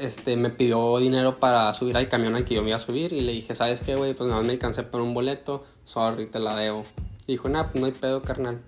este, 0.00 0.36
me 0.36 0.50
pidió 0.50 0.98
dinero 0.98 1.38
para 1.38 1.72
subir 1.72 1.96
al 1.96 2.08
camión 2.08 2.34
al 2.34 2.44
que 2.44 2.54
yo 2.54 2.62
me 2.62 2.68
iba 2.68 2.76
a 2.76 2.80
subir 2.80 3.12
y 3.12 3.20
le 3.20 3.32
dije, 3.32 3.54
¿sabes 3.54 3.82
qué, 3.82 3.94
güey? 3.94 4.14
Pues 4.14 4.28
nada, 4.28 4.42
me 4.42 4.50
alcancé 4.50 4.82
por 4.82 5.00
un 5.00 5.14
boleto, 5.14 5.64
sorry, 5.84 6.26
te 6.26 6.38
la 6.38 6.56
debo. 6.56 6.84
Y 7.26 7.32
dijo, 7.32 7.48
nah, 7.48 7.64
pues 7.64 7.80
no 7.80 7.86
hay 7.86 7.92
pedo, 7.92 8.22
carnal. 8.22 8.60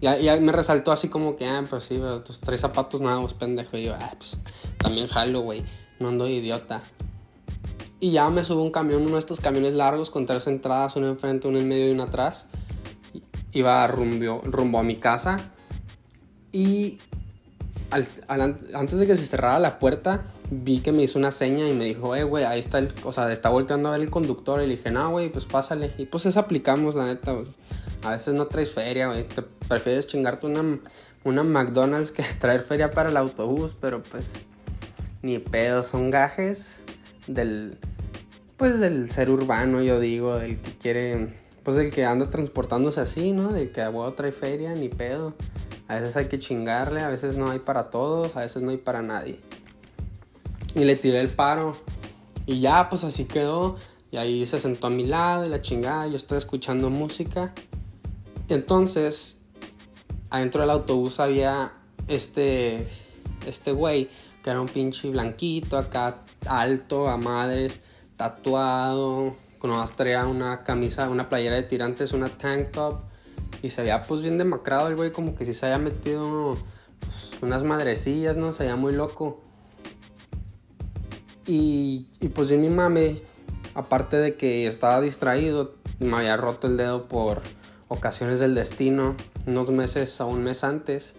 Y, 0.00 0.08
y 0.08 0.40
me 0.40 0.52
resaltó 0.52 0.90
así 0.90 1.08
como 1.08 1.36
que, 1.36 1.46
ah, 1.46 1.64
pues 1.68 1.84
sí, 1.84 2.00
tus 2.24 2.40
tres 2.40 2.60
zapatos 2.60 3.00
nuevos, 3.00 3.34
pendejo. 3.34 3.76
Y 3.76 3.84
yo, 3.84 3.94
ah, 3.94 4.12
pues 4.16 4.36
también 4.78 5.06
jalo, 5.06 5.40
güey, 5.42 5.64
no 6.00 6.08
ando 6.08 6.28
idiota. 6.28 6.82
Y 8.00 8.10
ya 8.10 8.28
me 8.30 8.44
subo 8.44 8.64
un 8.64 8.72
camión, 8.72 9.02
uno 9.02 9.12
de 9.12 9.20
estos 9.20 9.40
camiones 9.40 9.74
largos 9.74 10.10
con 10.10 10.26
tres 10.26 10.48
entradas, 10.48 10.96
uno 10.96 11.06
enfrente, 11.06 11.46
uno 11.46 11.60
en 11.60 11.68
medio 11.68 11.88
y 11.88 11.92
uno 11.92 12.02
atrás. 12.02 12.48
Iba 13.52 13.86
rumbo, 13.86 14.40
rumbo 14.44 14.80
a 14.80 14.82
mi 14.82 14.96
casa. 14.96 15.36
Y 16.50 16.98
antes 17.92 18.98
de 18.98 19.06
que 19.06 19.16
se 19.16 19.26
cerrara 19.26 19.58
la 19.58 19.78
puerta, 19.78 20.22
vi 20.50 20.80
que 20.80 20.92
me 20.92 21.02
hizo 21.02 21.18
una 21.18 21.30
seña 21.30 21.68
y 21.68 21.74
me 21.74 21.84
dijo, 21.84 22.16
eh, 22.16 22.24
güey, 22.24 22.44
ahí 22.44 22.58
está 22.58 22.78
el, 22.78 22.92
o 23.04 23.12
sea, 23.12 23.30
está 23.32 23.48
volteando 23.48 23.88
a 23.88 23.92
ver 23.92 24.00
el 24.00 24.10
conductor. 24.10 24.62
Y 24.62 24.66
le 24.66 24.76
dije, 24.76 24.90
no, 24.90 25.10
güey, 25.10 25.30
pues 25.30 25.44
pásale. 25.44 25.92
Y 25.98 26.06
pues 26.06 26.26
eso 26.26 26.40
aplicamos, 26.40 26.94
la 26.94 27.06
neta, 27.06 27.34
A 28.02 28.10
veces 28.10 28.34
no 28.34 28.46
traes 28.46 28.72
feria, 28.72 29.08
güey. 29.08 29.24
Te 29.24 29.42
prefieres 29.42 30.06
chingarte 30.06 30.46
una, 30.46 30.78
una 31.24 31.42
McDonald's 31.42 32.12
que 32.12 32.22
traer 32.40 32.62
feria 32.62 32.90
para 32.90 33.10
el 33.10 33.16
autobús, 33.16 33.74
pero 33.80 34.02
pues 34.02 34.30
ni 35.22 35.38
pedo, 35.38 35.84
son 35.84 36.10
gajes 36.10 36.80
del, 37.26 37.78
pues 38.56 38.80
del 38.80 39.10
ser 39.10 39.30
urbano, 39.30 39.80
yo 39.82 40.00
digo, 40.00 40.38
del 40.38 40.58
que 40.58 40.72
quiere, 40.72 41.28
pues 41.62 41.76
del 41.76 41.90
que 41.90 42.04
anda 42.04 42.28
transportándose 42.28 43.00
así, 43.00 43.32
¿no? 43.32 43.52
Del 43.52 43.70
que 43.70 43.82
a 43.82 43.90
huevo 43.90 44.12
trae 44.14 44.32
feria, 44.32 44.74
ni 44.74 44.88
pedo. 44.88 45.34
A 45.92 45.96
veces 45.96 46.16
hay 46.16 46.24
que 46.24 46.38
chingarle, 46.38 47.02
a 47.02 47.08
veces 47.08 47.36
no 47.36 47.50
hay 47.50 47.58
para 47.58 47.90
todos, 47.90 48.34
a 48.34 48.40
veces 48.40 48.62
no 48.62 48.70
hay 48.70 48.78
para 48.78 49.02
nadie. 49.02 49.38
Y 50.74 50.84
le 50.84 50.96
tiré 50.96 51.20
el 51.20 51.28
paro. 51.28 51.76
Y 52.46 52.60
ya, 52.60 52.88
pues 52.88 53.04
así 53.04 53.26
quedó. 53.26 53.76
Y 54.10 54.16
ahí 54.16 54.46
se 54.46 54.58
sentó 54.58 54.86
a 54.86 54.90
mi 54.90 55.04
lado 55.04 55.44
y 55.44 55.50
la 55.50 55.60
chingada. 55.60 56.06
Yo 56.06 56.16
estoy 56.16 56.38
escuchando 56.38 56.88
música. 56.88 57.52
Entonces, 58.48 59.36
adentro 60.30 60.62
del 60.62 60.70
autobús 60.70 61.20
había 61.20 61.74
este, 62.08 62.88
este 63.46 63.72
güey 63.72 64.08
que 64.42 64.48
era 64.48 64.62
un 64.62 64.68
pinche 64.68 65.10
blanquito 65.10 65.76
acá, 65.76 66.22
alto, 66.46 67.06
a 67.06 67.18
madres, 67.18 67.80
tatuado. 68.16 69.36
Con 69.58 69.72
traía 69.94 70.26
una 70.26 70.64
camisa, 70.64 71.10
una 71.10 71.28
playera 71.28 71.56
de 71.56 71.64
tirantes, 71.64 72.12
una 72.12 72.30
tank 72.30 72.70
top 72.70 73.11
y 73.62 73.70
se 73.70 73.82
veía 73.82 74.02
pues 74.02 74.20
bien 74.20 74.38
demacrado 74.38 74.88
el 74.88 74.96
güey, 74.96 75.12
como 75.12 75.36
que 75.36 75.44
si 75.44 75.54
se 75.54 75.66
había 75.66 75.78
metido 75.78 76.56
pues, 77.00 77.42
unas 77.42 77.62
madrecillas, 77.62 78.36
¿no? 78.36 78.52
Se 78.52 78.64
veía 78.64 78.76
muy 78.76 78.92
loco. 78.92 79.40
Y, 81.46 82.08
y 82.20 82.28
pues 82.28 82.48
yo 82.48 82.58
mi 82.58 82.68
mame, 82.68 83.22
aparte 83.74 84.16
de 84.16 84.36
que 84.36 84.66
estaba 84.66 85.00
distraído, 85.00 85.74
me 86.00 86.16
había 86.16 86.36
roto 86.36 86.66
el 86.66 86.76
dedo 86.76 87.08
por 87.08 87.42
ocasiones 87.88 88.40
del 88.40 88.54
destino, 88.54 89.16
unos 89.46 89.70
meses 89.70 90.20
a 90.20 90.24
un 90.24 90.42
mes 90.42 90.64
antes. 90.64 91.14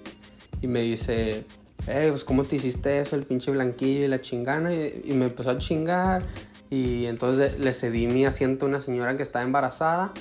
Y 0.61 0.67
me 0.67 0.81
dice, 0.81 1.45
eh, 1.87 2.07
pues 2.09 2.23
cómo 2.23 2.43
te 2.43 2.57
hiciste 2.57 2.99
eso, 2.99 3.15
el 3.15 3.23
pinche 3.23 3.51
blanquillo 3.51 4.05
y 4.05 4.07
la 4.07 4.19
chingana. 4.19 4.73
Y, 4.73 5.01
y 5.05 5.13
me 5.13 5.25
empezó 5.25 5.49
a 5.51 5.57
chingar. 5.57 6.23
Y 6.69 7.05
entonces 7.05 7.59
le 7.59 7.73
cedí 7.73 8.07
mi 8.07 8.25
asiento 8.25 8.65
a 8.65 8.69
una 8.69 8.81
señora 8.81 9.15
que 9.15 9.23
estaba 9.23 9.45
embarazada. 9.45 10.13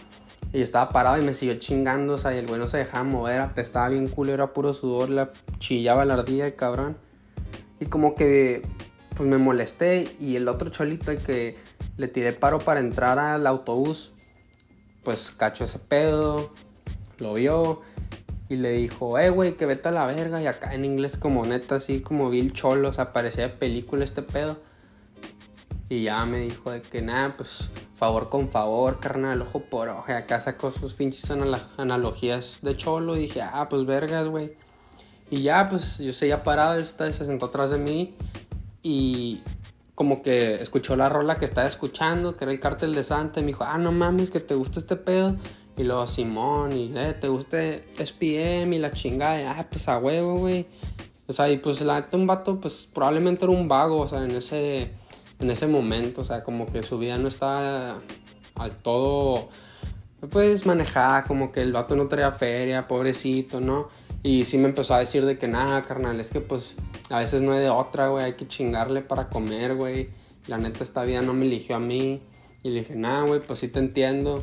Y 0.52 0.60
estaba 0.60 0.90
parado 0.90 1.18
y 1.18 1.22
me 1.24 1.34
siguió 1.34 1.54
chingando, 1.58 2.14
o 2.14 2.18
sea, 2.18 2.34
y 2.34 2.38
el 2.38 2.46
güey 2.46 2.58
no 2.58 2.68
se 2.68 2.76
dejaba 2.76 3.04
mover, 3.04 3.48
estaba 3.56 3.88
bien 3.88 4.08
culero, 4.08 4.44
era 4.44 4.52
puro 4.52 4.74
sudor, 4.74 5.08
la 5.08 5.30
chillaba 5.58 6.04
la 6.04 6.14
ardilla, 6.14 6.46
el 6.46 6.54
cabrón. 6.54 6.96
Y 7.80 7.86
como 7.86 8.14
que, 8.14 8.62
pues 9.16 9.28
me 9.28 9.38
molesté 9.38 10.14
y 10.20 10.36
el 10.36 10.48
otro 10.48 10.68
cholito, 10.70 11.10
el 11.10 11.18
que 11.18 11.56
le 11.96 12.08
tiré 12.08 12.32
paro 12.32 12.58
para 12.58 12.80
entrar 12.80 13.18
al 13.18 13.46
autobús, 13.46 14.12
pues 15.04 15.30
cachó 15.30 15.64
ese 15.64 15.78
pedo, 15.78 16.52
lo 17.18 17.34
vio 17.34 17.80
y 18.52 18.56
le 18.56 18.72
dijo, 18.72 19.18
eh, 19.18 19.30
güey, 19.30 19.56
que 19.56 19.66
vete 19.66 19.88
a 19.88 19.92
la 19.92 20.06
verga. 20.06 20.42
Y 20.42 20.46
acá 20.46 20.74
en 20.74 20.84
inglés 20.84 21.16
como 21.16 21.44
neta, 21.44 21.76
así 21.76 22.00
como 22.00 22.30
Bill 22.30 22.52
Cholo, 22.52 22.90
o 22.90 22.92
sea, 22.92 23.12
parecía 23.12 23.44
de 23.44 23.54
película 23.54 24.04
este 24.04 24.22
pedo. 24.22 24.58
Y 25.92 26.04
ya 26.04 26.24
me 26.24 26.38
dijo 26.38 26.70
de 26.70 26.80
que 26.80 27.02
nada, 27.02 27.36
pues 27.36 27.68
favor 27.96 28.30
con 28.30 28.48
favor, 28.48 28.98
carnal, 28.98 29.42
ojo 29.42 29.60
por 29.60 29.90
ojo. 29.90 30.10
Acá 30.10 30.40
sacó 30.40 30.70
sus 30.70 30.94
pinches 30.94 31.30
analogías 31.76 32.60
de 32.62 32.74
cholo. 32.78 33.14
Y 33.14 33.20
dije, 33.20 33.42
ah, 33.42 33.66
pues 33.68 33.84
vergas, 33.84 34.26
güey. 34.26 34.52
Y 35.30 35.42
ya, 35.42 35.68
pues 35.68 35.98
yo 35.98 36.14
seguía 36.14 36.44
parado, 36.44 36.76
él 36.76 36.86
se 36.86 37.12
sentó 37.12 37.44
atrás 37.44 37.68
de 37.68 37.76
mí. 37.76 38.14
Y 38.82 39.42
como 39.94 40.22
que 40.22 40.54
escuchó 40.54 40.96
la 40.96 41.10
rola 41.10 41.36
que 41.36 41.44
estaba 41.44 41.68
escuchando, 41.68 42.38
que 42.38 42.44
era 42.44 42.52
el 42.52 42.60
cártel 42.60 42.94
de 42.94 43.02
Santa. 43.02 43.40
Y 43.40 43.42
me 43.42 43.48
dijo, 43.48 43.64
ah, 43.64 43.76
no 43.76 43.92
mames, 43.92 44.30
que 44.30 44.40
te 44.40 44.54
gusta 44.54 44.78
este 44.78 44.96
pedo. 44.96 45.36
Y 45.76 45.82
luego 45.82 46.06
Simón, 46.06 46.72
y 46.72 46.90
eh, 46.96 47.14
te 47.20 47.28
gusta 47.28 47.58
SPM 47.98 48.72
y 48.72 48.78
la 48.78 48.92
chingada. 48.92 49.58
ah, 49.58 49.66
pues 49.70 49.90
a 49.90 49.98
huevo, 49.98 50.38
güey. 50.38 50.66
O 51.26 51.34
sea, 51.34 51.50
y 51.50 51.58
pues 51.58 51.82
la 51.82 52.08
un 52.12 52.26
vato, 52.26 52.58
pues 52.60 52.88
probablemente 52.92 53.44
era 53.44 53.52
un 53.52 53.68
vago, 53.68 54.00
o 54.00 54.08
sea, 54.08 54.24
en 54.24 54.32
ese, 54.32 54.90
en 55.42 55.50
ese 55.50 55.66
momento, 55.66 56.22
o 56.22 56.24
sea, 56.24 56.42
como 56.42 56.66
que 56.66 56.82
su 56.82 56.98
vida 56.98 57.18
no 57.18 57.28
estaba 57.28 58.00
al 58.54 58.74
todo, 58.76 59.48
pues 60.30 60.66
manejada, 60.66 61.24
como 61.24 61.52
que 61.52 61.60
el 61.60 61.72
vato 61.72 61.96
no 61.96 62.08
traía 62.08 62.32
feria, 62.32 62.86
pobrecito, 62.86 63.60
¿no? 63.60 63.88
Y 64.22 64.44
sí 64.44 64.56
me 64.56 64.68
empezó 64.68 64.94
a 64.94 65.00
decir 65.00 65.24
de 65.24 65.36
que 65.36 65.48
nada, 65.48 65.82
carnal, 65.82 66.20
es 66.20 66.30
que 66.30 66.40
pues 66.40 66.76
a 67.10 67.18
veces 67.18 67.42
no 67.42 67.52
hay 67.52 67.60
de 67.60 67.70
otra, 67.70 68.08
güey, 68.08 68.24
hay 68.24 68.34
que 68.34 68.46
chingarle 68.46 69.02
para 69.02 69.28
comer, 69.28 69.74
güey. 69.74 70.10
La 70.46 70.58
neta 70.58 70.82
esta 70.82 71.04
vida 71.04 71.22
no 71.22 71.34
me 71.34 71.44
eligió 71.44 71.76
a 71.76 71.80
mí. 71.80 72.22
Y 72.62 72.70
le 72.70 72.80
dije, 72.80 72.94
nada, 72.94 73.24
güey, 73.24 73.40
pues 73.40 73.58
sí 73.58 73.68
te 73.68 73.80
entiendo. 73.80 74.42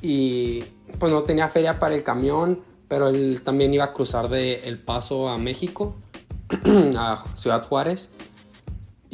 Y 0.00 0.64
pues 0.98 1.12
no 1.12 1.22
tenía 1.22 1.48
feria 1.48 1.78
para 1.78 1.94
el 1.94 2.02
camión, 2.02 2.62
pero 2.88 3.08
él 3.08 3.42
también 3.44 3.74
iba 3.74 3.84
a 3.84 3.92
cruzar 3.92 4.28
de 4.28 4.54
El 4.64 4.78
Paso 4.78 5.28
a 5.28 5.36
México, 5.36 5.96
a 6.96 7.22
Ciudad 7.36 7.62
Juárez. 7.62 8.08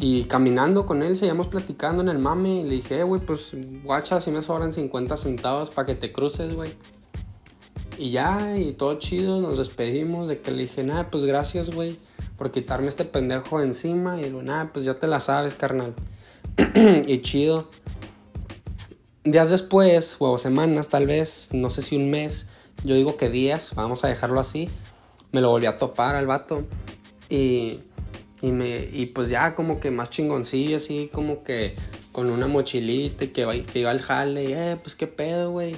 Y 0.02 0.24
caminando 0.24 0.86
con 0.86 1.02
él, 1.02 1.14
seguíamos 1.14 1.48
platicando 1.48 2.00
en 2.00 2.08
el 2.08 2.18
mame. 2.18 2.60
Y 2.60 2.64
le 2.64 2.76
dije, 2.76 3.00
eh, 3.00 3.02
güey, 3.02 3.20
pues 3.20 3.54
guacha, 3.84 4.22
si 4.22 4.30
me 4.30 4.42
sobran 4.42 4.72
50 4.72 5.14
centavos 5.18 5.70
para 5.70 5.84
que 5.84 5.94
te 5.94 6.10
cruces, 6.10 6.54
güey. 6.54 6.72
Y 7.98 8.12
ya, 8.12 8.56
y 8.56 8.72
todo 8.72 8.98
chido, 8.98 9.42
nos 9.42 9.58
despedimos 9.58 10.26
de 10.26 10.40
que 10.40 10.52
le 10.52 10.62
dije, 10.62 10.84
nada, 10.84 11.10
pues 11.10 11.26
gracias, 11.26 11.68
güey, 11.68 11.98
por 12.38 12.50
quitarme 12.50 12.88
este 12.88 13.04
pendejo 13.04 13.58
de 13.58 13.66
encima. 13.66 14.18
Y 14.18 14.24
digo, 14.24 14.42
nada, 14.42 14.70
pues 14.72 14.86
ya 14.86 14.94
te 14.94 15.06
la 15.06 15.20
sabes, 15.20 15.54
carnal. 15.54 15.92
y 17.06 17.20
chido. 17.20 17.68
Días 19.22 19.50
después, 19.50 20.16
o 20.18 20.38
semanas 20.38 20.88
tal 20.88 21.06
vez, 21.06 21.50
no 21.52 21.68
sé 21.68 21.82
si 21.82 21.94
un 21.96 22.08
mes, 22.08 22.46
yo 22.84 22.94
digo 22.94 23.18
que 23.18 23.28
días, 23.28 23.74
vamos 23.74 24.02
a 24.02 24.08
dejarlo 24.08 24.40
así, 24.40 24.70
me 25.30 25.42
lo 25.42 25.50
volví 25.50 25.66
a 25.66 25.76
topar 25.76 26.14
al 26.14 26.26
vato. 26.26 26.64
Y, 27.28 27.80
y, 28.42 28.52
me, 28.52 28.88
y 28.92 29.06
pues 29.06 29.28
ya 29.28 29.54
como 29.54 29.80
que 29.80 29.90
más 29.90 30.10
chingoncillo, 30.10 30.76
así 30.76 31.10
como 31.12 31.42
que 31.42 31.74
con 32.12 32.30
una 32.30 32.46
mochilita 32.46 33.26
que, 33.26 33.64
que 33.72 33.78
iba 33.78 33.90
al 33.90 34.00
jale, 34.00 34.44
y 34.44 34.52
eh, 34.52 34.76
pues 34.82 34.96
qué 34.96 35.06
pedo, 35.06 35.50
güey 35.52 35.76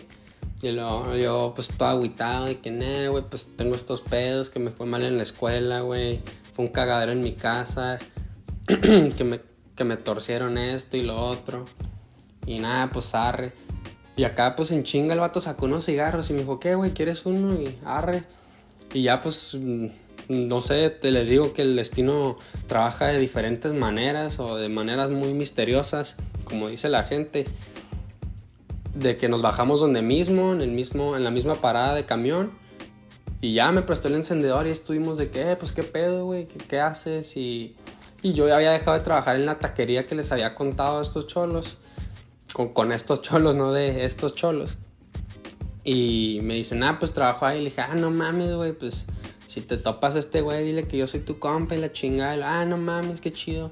y 0.63 0.71
luego 0.71 1.17
yo 1.17 1.53
pues 1.57 1.69
todo 1.69 1.89
agüitado 1.89 2.49
y 2.49 2.55
que, 2.55 2.71
no, 2.71 3.11
güey, 3.11 3.25
pues 3.29 3.51
tengo 3.57 3.75
estos 3.75 4.01
pedos, 4.01 4.49
que 4.49 4.61
me 4.61 4.71
fue 4.71 4.87
mal 4.87 5.03
en 5.03 5.17
la 5.17 5.25
escuela, 5.25 5.81
güey. 5.81 6.21
Fue 6.55 6.65
un 6.65 6.71
cagadero 6.71 7.11
en 7.11 7.21
mi 7.21 7.33
casa, 7.33 7.99
que, 8.67 9.25
me, 9.25 9.41
que 9.75 9.85
me 9.85 9.97
torcieron 9.97 10.57
esto 10.59 10.97
y 10.97 11.03
lo 11.03 11.21
otro. 11.21 11.65
Y 12.47 12.61
nada, 12.61 12.91
pues 12.91 13.13
arre. 13.17 13.53
Y 14.15 14.23
acá 14.23 14.55
pues 14.55 14.71
en 14.71 14.85
chinga 14.85 15.15
el 15.15 15.21
vato 15.21 15.41
sacó 15.41 15.65
unos 15.65 15.87
cigarros 15.87 16.31
y 16.31 16.35
me 16.35 16.41
dijo, 16.41 16.61
¿qué, 16.61 16.77
güey? 16.77 16.93
¿Quieres 16.93 17.27
uno? 17.27 17.55
Y 17.55 17.77
arre. 17.85 18.23
Y 18.93 19.03
ya 19.03 19.21
pues, 19.21 19.57
no 20.29 20.63
sé, 20.63 20.91
te 20.91 21.11
les 21.11 21.29
digo 21.29 21.53
que 21.53 21.63
el 21.63 21.77
destino 21.77 22.37
trabaja 22.67 23.09
de 23.09 23.19
diferentes 23.19 23.73
maneras 23.73 24.39
o 24.39 24.57
de 24.57 24.69
maneras 24.69 25.11
muy 25.11 25.35
misteriosas, 25.35 26.17
como 26.45 26.69
dice 26.69 26.89
la 26.89 27.03
gente 27.05 27.47
de 28.95 29.17
que 29.17 29.29
nos 29.29 29.43
bajamos 29.43 29.81
donde 29.81 30.03
mismo, 30.03 30.53
en, 30.53 30.61
el 30.61 30.71
mismo, 30.71 31.17
en 31.17 31.25
la 31.25 31.31
misma 31.31 31.57
parada 31.57 31.95
de 31.95 32.05
camión. 32.05 32.53
Y 33.41 33.55
ya 33.55 33.73
me 33.73 33.83
prestó 33.83 34.09
el 34.09 34.15
encendedor 34.15 34.67
y 34.67 34.71
estuvimos 34.71 35.19
de 35.19 35.31
que, 35.31 35.51
eh, 35.51 35.57
pues 35.57 35.73
qué 35.73 35.83
pedo, 35.83 36.27
güey, 36.27 36.47
¿Qué, 36.47 36.79
haces? 36.79 37.37
Y, 37.37 37.75
y 38.23 38.35
yo 38.35 38.55
había 38.55 38.71
dejado 38.71 38.97
de 38.97 39.03
trabajar 39.03 39.37
en 39.37 39.47
la 39.47 39.59
taquería 39.59 40.07
que 40.07 40.15
les 40.15 40.31
había 40.31 40.55
contado 40.55 40.99
a 40.99 41.03
estos 41.03 41.27
cholos. 41.27 41.79
Con, 42.53 42.73
con 42.73 42.93
estos 42.93 43.23
cholos, 43.23 43.57
no 43.57 43.73
de 43.73 44.05
estos 44.05 44.35
cholos. 44.35 44.77
Y 45.83 46.39
me 46.43 46.55
dicen, 46.55 46.85
ah, 46.85 46.99
pues 47.01 47.13
trabajo 47.13 47.47
ahí. 47.47 47.59
Y 47.59 47.63
le 47.63 47.71
dije, 47.71 47.81
ah, 47.81 47.95
no 47.97 48.11
mames, 48.11 48.53
güey, 48.53 48.73
pues 48.73 49.07
si 49.53 49.61
te 49.61 49.77
topas 49.77 50.17
a 50.17 50.19
este 50.19 50.41
güey, 50.41 50.65
dile 50.65 50.85
que 50.85 50.97
yo 50.97 51.07
soy 51.07 51.21
tu 51.21 51.39
compa 51.39 51.75
y 51.75 51.79
la 51.79 51.93
chingada. 51.93 52.61
ah, 52.61 52.65
no 52.65 52.79
mames, 52.79 53.21
qué 53.21 53.35
chido. 53.35 53.71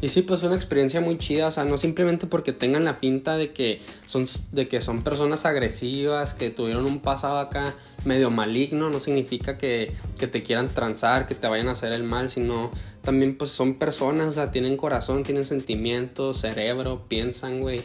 Y 0.00 0.08
sí, 0.08 0.22
pues 0.22 0.42
una 0.42 0.56
experiencia 0.56 1.00
muy 1.00 1.18
chida, 1.18 1.46
o 1.46 1.50
sea, 1.52 1.64
no 1.64 1.78
simplemente 1.78 2.26
porque 2.26 2.52
tengan 2.52 2.84
la 2.84 2.94
pinta 2.94 3.36
de 3.36 3.52
que 3.52 3.80
son, 4.06 4.26
de 4.50 4.66
que 4.66 4.80
son 4.80 5.04
personas 5.04 5.46
agresivas, 5.46 6.34
que 6.34 6.50
tuvieron 6.50 6.84
un 6.84 6.98
pasado 6.98 7.38
acá 7.38 7.74
medio 8.04 8.32
maligno, 8.32 8.90
no 8.90 8.98
significa 8.98 9.56
que, 9.56 9.92
que 10.18 10.26
te 10.26 10.42
quieran 10.42 10.68
transar, 10.68 11.26
que 11.26 11.36
te 11.36 11.46
vayan 11.46 11.68
a 11.68 11.72
hacer 11.72 11.92
el 11.92 12.02
mal, 12.02 12.28
sino 12.28 12.72
también 13.02 13.38
pues 13.38 13.52
son 13.52 13.74
personas, 13.74 14.26
o 14.26 14.32
sea, 14.32 14.50
tienen 14.50 14.76
corazón, 14.76 15.22
tienen 15.22 15.46
sentimientos, 15.46 16.40
cerebro, 16.40 17.04
piensan, 17.06 17.60
güey. 17.60 17.84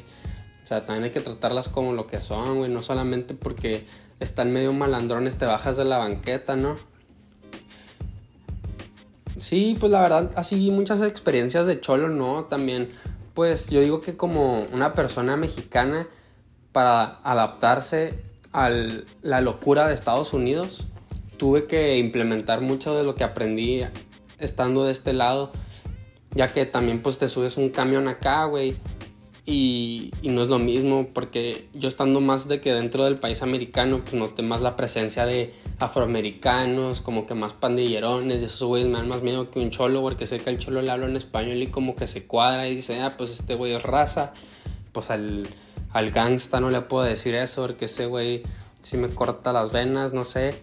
O 0.63 0.67
sea, 0.67 0.84
también 0.84 1.03
hay 1.03 1.12
que 1.12 1.21
tratarlas 1.21 1.69
como 1.69 1.93
lo 1.93 2.08
que 2.08 2.21
son, 2.21 2.58
güey, 2.58 2.71
no 2.71 2.81
solamente 2.81 3.36
porque 3.36 3.86
están 4.19 4.51
medio 4.51 4.73
malandrones 4.73 5.36
te 5.36 5.45
bajas 5.45 5.77
de 5.77 5.86
la 5.86 5.99
banqueta, 5.99 6.55
¿no? 6.55 6.75
Sí, 9.38 9.76
pues 9.80 9.91
la 9.91 10.02
verdad, 10.02 10.32
así 10.36 10.71
muchas 10.71 11.02
experiencias 11.02 11.67
de 11.67 11.80
cholo, 11.82 12.10
¿no? 12.10 12.45
También, 12.45 12.88
pues 13.34 13.69
yo 13.69 13.82
digo 13.82 14.02
que 14.02 14.15
como 14.15 14.63
una 14.71 14.93
persona 14.93 15.36
mexicana, 15.36 16.08
para 16.71 17.19
adaptarse 17.24 18.21
a 18.52 18.69
la 19.21 19.41
locura 19.41 19.88
de 19.88 19.93
Estados 19.93 20.34
Unidos, 20.34 20.86
tuve 21.38 21.65
que 21.65 21.98
implementar 21.98 22.62
mucho 22.62 22.95
de 22.95 23.04
lo 23.04 23.15
que 23.15 23.24
aprendí 23.24 23.82
estando 24.39 24.86
de 24.86 24.91
este 24.91 25.13
lado, 25.13 25.52
ya 26.32 26.50
que 26.50 26.65
también 26.65 27.02
pues 27.02 27.17
te 27.17 27.28
subes 27.28 27.58
un 27.58 27.69
camión 27.69 28.08
acá, 28.08 28.45
güey, 28.45 28.76
y, 29.45 30.12
no 30.24 30.43
es 30.43 30.50
lo 30.50 30.58
mismo 30.58 31.06
porque 31.13 31.67
yo 31.74 31.88
estando 31.88 32.19
más 32.19 32.48
de 32.48 32.62
que 32.62 32.74
dentro 32.74 33.06
del 33.06 33.19
país 33.19 33.41
americano, 33.41 34.02
pues 34.02 34.15
noté 34.15 34.41
más 34.41 34.62
la 34.62 34.76
presencia 34.76 35.26
de 35.26 35.54
afroamericanos, 35.79 37.01
como 37.01 37.25
que 37.25 37.33
más 37.33 37.53
pandillerones, 37.53 38.41
y 38.41 38.45
esos 38.45 38.63
güeyes 38.67 38.88
me 38.88 38.97
dan 38.97 39.07
más 39.07 39.21
miedo 39.21 39.51
que 39.51 39.59
un 39.59 39.71
cholo, 39.71 40.01
porque 40.01 40.25
sé 40.25 40.39
que 40.39 40.49
el 40.49 40.59
cholo 40.59 40.81
le 40.81 40.91
habla 40.91 41.07
en 41.07 41.15
español 41.17 41.61
y 41.61 41.67
como 41.67 41.95
que 41.95 42.07
se 42.07 42.25
cuadra 42.25 42.67
y 42.67 42.75
dice, 42.75 43.01
ah, 43.01 43.13
pues 43.17 43.31
este 43.31 43.55
güey 43.55 43.73
es 43.73 43.83
raza. 43.83 44.33
Pues 44.91 45.11
al, 45.11 45.47
al 45.91 46.11
gangsta 46.11 46.59
no 46.59 46.69
le 46.69 46.81
puedo 46.81 47.03
decir 47.03 47.35
eso, 47.35 47.63
porque 47.63 47.85
ese 47.85 48.05
güey 48.05 48.43
sí 48.81 48.97
me 48.97 49.09
corta 49.09 49.51
las 49.51 49.71
venas, 49.71 50.13
no 50.13 50.23
sé. 50.23 50.55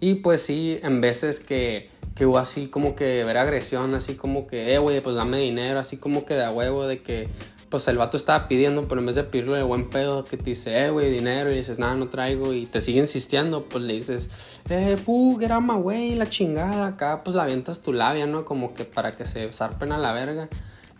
Y 0.00 0.16
pues 0.16 0.42
sí, 0.42 0.78
en 0.82 1.00
veces 1.00 1.40
que 1.40 1.88
que 2.20 2.26
hubo 2.26 2.36
así 2.36 2.66
como 2.66 2.94
que 2.96 3.24
ver 3.24 3.38
agresión, 3.38 3.94
así 3.94 4.14
como 4.14 4.46
que, 4.46 4.74
eh, 4.74 4.78
güey, 4.78 5.00
pues 5.00 5.16
dame 5.16 5.38
dinero, 5.38 5.80
así 5.80 5.96
como 5.96 6.26
que 6.26 6.34
de 6.34 6.46
huevo, 6.50 6.86
de 6.86 7.00
que, 7.00 7.28
pues 7.70 7.86
el 7.86 7.98
vato 7.98 8.16
estaba 8.16 8.48
pidiendo, 8.48 8.88
pero 8.88 9.00
en 9.00 9.06
vez 9.06 9.14
de 9.14 9.22
pedirle 9.22 9.56
de 9.56 9.62
buen 9.62 9.88
pedo, 9.88 10.24
que 10.24 10.36
te 10.36 10.42
dice, 10.50 10.84
eh, 10.84 10.90
güey, 10.90 11.10
dinero, 11.10 11.52
y 11.52 11.56
dices, 11.56 11.78
nada, 11.78 11.94
no 11.94 12.08
traigo, 12.08 12.52
y 12.52 12.66
te 12.66 12.80
sigue 12.80 12.98
insistiendo, 12.98 13.66
pues 13.66 13.84
le 13.84 13.94
dices, 13.94 14.28
eh, 14.68 14.96
fu, 14.96 15.36
grama, 15.36 15.76
güey, 15.76 16.16
la 16.16 16.28
chingada, 16.28 16.88
acá, 16.88 17.22
pues 17.22 17.36
la 17.36 17.44
avientas 17.44 17.80
tu 17.80 17.92
labia, 17.92 18.26
¿no? 18.26 18.44
Como 18.44 18.74
que 18.74 18.84
para 18.84 19.14
que 19.14 19.24
se 19.24 19.52
zarpen 19.52 19.92
a 19.92 19.98
la 19.98 20.12
verga. 20.12 20.48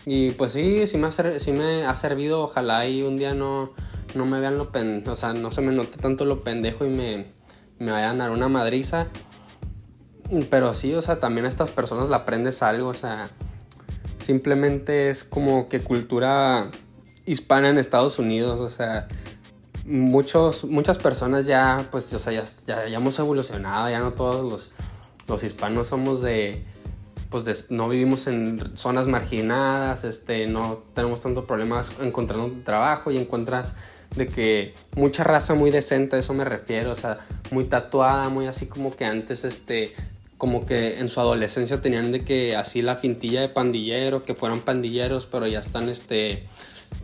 Y 0.07 0.31
pues 0.31 0.53
sí, 0.53 0.87
sí 0.87 0.97
me 0.97 1.09
ha, 1.09 1.13
sí 1.13 1.53
me 1.53 1.85
ha 1.85 1.95
servido, 1.97 2.43
ojalá 2.45 2.87
y 2.87 3.03
un 3.03 3.19
día 3.19 3.35
no, 3.35 3.73
no 4.15 4.25
me 4.25 4.41
vean 4.41 4.57
lo 4.57 4.71
pendejo, 4.71 5.13
o 5.13 5.17
sea, 5.17 5.35
no 5.35 5.51
se 5.51 5.61
me 5.63 5.73
note 5.73 5.99
tanto 5.99 6.25
lo 6.25 6.43
pendejo 6.43 6.87
y 6.87 6.91
me, 6.91 7.27
me 7.79 7.91
vayan 7.91 8.21
a 8.21 8.25
dar 8.25 8.31
una 8.31 8.49
madriza. 8.49 9.09
Pero 10.49 10.73
sí, 10.73 10.95
o 10.95 11.03
sea, 11.03 11.19
también 11.19 11.45
a 11.47 11.49
estas 11.49 11.73
personas 11.73 12.09
le 12.09 12.15
aprendes 12.15 12.63
algo, 12.63 12.89
o 12.89 12.95
sea, 12.95 13.29
simplemente 14.23 15.11
es 15.11 15.25
como 15.25 15.69
que 15.69 15.81
cultura 15.81 16.71
hispana 17.27 17.69
en 17.69 17.79
Estados 17.79 18.19
Unidos, 18.19 18.61
o 18.61 18.69
sea, 18.69 19.09
muchos, 19.85 20.65
muchas 20.65 20.99
personas 20.99 21.47
ya, 21.47 21.89
pues, 21.91 22.13
o 22.13 22.19
sea, 22.19 22.33
ya, 22.33 22.45
ya, 22.65 22.97
hemos 22.97 23.19
evolucionado, 23.19 23.89
ya 23.89 23.99
no 24.01 24.13
todos 24.13 24.51
los, 24.51 24.71
los 25.29 25.43
hispanos 25.43 25.89
somos 25.89 26.23
de, 26.23 26.65
pues, 27.31 27.71
no 27.71 27.89
vivimos 27.89 28.27
en 28.27 28.77
zonas 28.77 29.07
marginadas, 29.07 30.05
este, 30.05 30.47
no 30.47 30.83
tenemos 30.95 31.21
tanto 31.21 31.47
problemas 31.47 31.93
encontrando 32.01 32.51
trabajo 32.65 33.11
y 33.11 33.19
encuentras 33.19 33.75
de 34.17 34.27
que 34.27 34.75
mucha 34.97 35.23
raza 35.23 35.55
muy 35.55 35.71
decente, 35.71 36.17
a 36.17 36.19
eso 36.19 36.35
me 36.35 36.45
refiero, 36.45 36.91
o 36.91 36.97
sea, 36.97 37.19
muy 37.51 37.65
tatuada, 37.65 38.29
muy 38.29 38.47
así 38.47 38.67
como 38.67 38.95
que 38.95 39.05
antes, 39.05 39.45
este, 39.45 39.93
como 40.41 40.65
que 40.65 41.01
en 41.01 41.11
su 41.11 41.21
adolescencia 41.21 41.83
tenían 41.83 42.13
de 42.13 42.25
que 42.25 42.57
así 42.57 42.81
la 42.81 42.97
fintilla 42.97 43.43
de 43.43 43.51
pandillero, 43.51 44.23
que 44.23 44.35
fueran 44.35 44.61
pandilleros, 44.63 45.27
pero 45.27 45.47
ya 45.47 45.61
están 45.61 45.91
este 45.91 46.47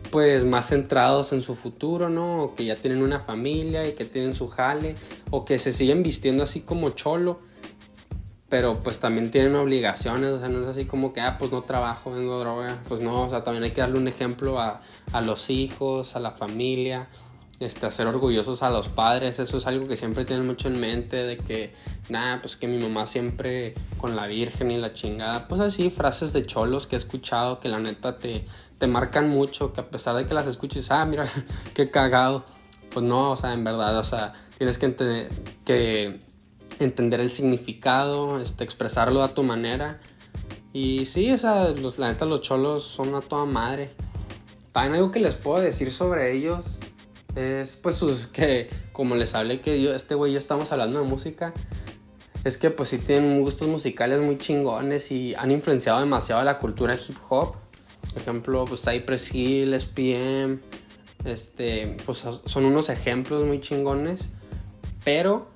pues 0.09 0.43
más 0.43 0.69
centrados 0.69 1.33
en 1.33 1.43
su 1.43 1.53
futuro, 1.53 2.09
¿no? 2.09 2.41
O 2.41 2.55
que 2.55 2.65
ya 2.65 2.75
tienen 2.77 3.03
una 3.03 3.19
familia 3.19 3.87
y 3.87 3.93
que 3.93 4.05
tienen 4.05 4.33
su 4.33 4.47
jale, 4.47 4.95
o 5.29 5.45
que 5.45 5.59
se 5.59 5.71
siguen 5.71 6.01
vistiendo 6.01 6.41
así 6.41 6.61
como 6.61 6.89
cholo, 6.89 7.39
pero 8.49 8.81
pues 8.81 8.97
también 8.97 9.29
tienen 9.29 9.55
obligaciones, 9.55 10.31
o 10.31 10.39
sea, 10.39 10.47
no 10.47 10.63
es 10.63 10.69
así 10.69 10.85
como 10.85 11.13
que, 11.13 11.21
ah, 11.21 11.37
pues 11.37 11.51
no 11.51 11.61
trabajo, 11.61 12.09
vengo 12.09 12.39
droga, 12.39 12.81
pues 12.87 13.01
no, 13.01 13.21
o 13.21 13.29
sea, 13.29 13.43
también 13.43 13.65
hay 13.65 13.71
que 13.71 13.81
darle 13.81 13.99
un 13.99 14.07
ejemplo 14.07 14.59
a, 14.59 14.81
a 15.13 15.21
los 15.21 15.51
hijos, 15.51 16.15
a 16.15 16.19
la 16.19 16.31
familia, 16.31 17.07
este, 17.59 17.85
hacer 17.85 18.07
orgullosos 18.07 18.61
a 18.63 18.69
los 18.69 18.89
padres, 18.89 19.39
eso 19.39 19.57
es 19.57 19.67
algo 19.67 19.87
que 19.87 19.95
siempre 19.95 20.25
tienen 20.25 20.45
mucho 20.45 20.67
en 20.67 20.79
mente, 20.79 21.17
de 21.17 21.37
que, 21.37 21.73
nada, 22.09 22.41
pues 22.41 22.55
que 22.55 22.67
mi 22.67 22.77
mamá 22.77 23.07
siempre 23.07 23.73
con 23.97 24.15
la 24.15 24.27
Virgen 24.27 24.71
y 24.71 24.77
la 24.77 24.93
chingada, 24.93 25.47
pues 25.47 25.61
así, 25.61 25.89
frases 25.89 26.33
de 26.33 26.45
cholos 26.45 26.87
que 26.87 26.95
he 26.95 26.99
escuchado 26.99 27.59
que 27.59 27.69
la 27.69 27.79
neta 27.79 28.15
te, 28.15 28.45
te 28.77 28.87
marcan 28.87 29.29
mucho, 29.29 29.73
que 29.73 29.81
a 29.81 29.89
pesar 29.89 30.15
de 30.15 30.27
que 30.27 30.33
las 30.33 30.47
escuches, 30.47 30.91
ah, 30.91 31.05
mira, 31.05 31.27
qué 31.73 31.89
cagado, 31.89 32.45
pues 32.91 33.05
no, 33.05 33.31
o 33.31 33.35
sea, 33.35 33.53
en 33.53 33.63
verdad, 33.63 33.97
o 33.97 34.03
sea, 34.03 34.33
tienes 34.57 34.77
que 34.77 34.85
entender 34.85 35.29
que 35.65 36.19
entender 36.79 37.19
el 37.19 37.31
significado, 37.31 38.39
este, 38.39 38.63
expresarlo 38.63 39.23
a 39.23 39.33
tu 39.33 39.43
manera. 39.43 39.99
Y 40.73 41.05
sí, 41.05 41.27
esa, 41.27 41.69
los, 41.69 41.97
la 41.97 42.09
neta, 42.09 42.25
los 42.25 42.41
cholos 42.41 42.83
son 42.83 43.15
a 43.15 43.21
toda 43.21 43.45
madre. 43.45 43.95
También 44.71 44.95
algo 44.95 45.11
que 45.11 45.19
les 45.19 45.35
puedo 45.35 45.59
decir 45.59 45.91
sobre 45.91 46.35
ellos 46.35 46.76
es, 47.37 47.75
pues, 47.75 47.95
sus, 47.95 48.27
que 48.27 48.69
como 48.91 49.15
les 49.15 49.35
hablé 49.35 49.61
que 49.61 49.81
yo, 49.81 49.93
este 49.93 50.15
güey, 50.15 50.33
yo 50.33 50.37
estamos 50.37 50.71
hablando 50.71 50.99
de 50.99 51.05
música, 51.05 51.53
es 52.43 52.57
que 52.57 52.69
pues 52.71 52.89
sí 52.89 52.97
tienen 52.97 53.41
gustos 53.41 53.67
musicales 53.67 54.21
muy 54.21 54.37
chingones 54.37 55.11
y 55.11 55.35
han 55.35 55.51
influenciado 55.51 55.99
demasiado 55.99 56.43
la 56.43 56.59
cultura 56.59 56.95
hip 56.95 57.17
hop. 57.29 57.55
Ejemplo, 58.15 58.65
pues 58.65 58.85
Cypress 58.85 59.33
Hill, 59.33 59.73
SPM, 59.73 60.59
este, 61.25 61.97
pues 62.05 62.23
son 62.45 62.65
unos 62.65 62.89
ejemplos 62.89 63.45
muy 63.45 63.59
chingones. 63.59 64.29
Pero 65.03 65.49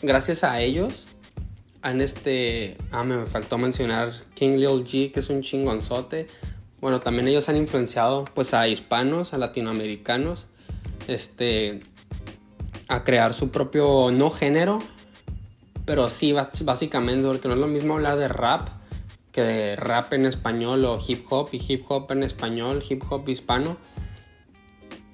gracias 0.00 0.42
a 0.42 0.60
ellos, 0.60 1.06
han 1.82 2.00
este, 2.00 2.76
ah, 2.90 3.04
me 3.04 3.26
faltó 3.26 3.58
mencionar 3.58 4.12
King 4.34 4.56
Lil 4.56 4.84
G, 4.84 5.12
que 5.12 5.20
es 5.20 5.28
un 5.30 5.42
chingonzote. 5.42 6.28
Bueno, 6.80 7.00
también 7.00 7.28
ellos 7.28 7.48
han 7.48 7.56
influenciado 7.56 8.24
pues 8.34 8.54
a 8.54 8.66
hispanos, 8.68 9.34
a 9.34 9.38
latinoamericanos, 9.38 10.46
este, 11.08 11.80
a 12.88 13.04
crear 13.04 13.34
su 13.34 13.50
propio, 13.50 14.10
no 14.12 14.30
género, 14.30 14.78
pero 15.84 16.08
sí 16.08 16.32
básicamente, 16.32 17.26
porque 17.26 17.48
no 17.48 17.54
es 17.54 17.60
lo 17.60 17.66
mismo 17.66 17.94
hablar 17.94 18.16
de 18.16 18.28
rap 18.28 18.68
que 19.32 19.42
de 19.42 19.76
rap 19.76 20.12
en 20.12 20.26
español 20.26 20.84
o 20.84 20.98
hip 21.04 21.24
hop 21.30 21.48
y 21.52 21.60
hip 21.66 21.84
hop 21.88 22.12
en 22.12 22.22
español, 22.22 22.84
hip 22.88 23.02
hop 23.08 23.28
hispano. 23.28 23.78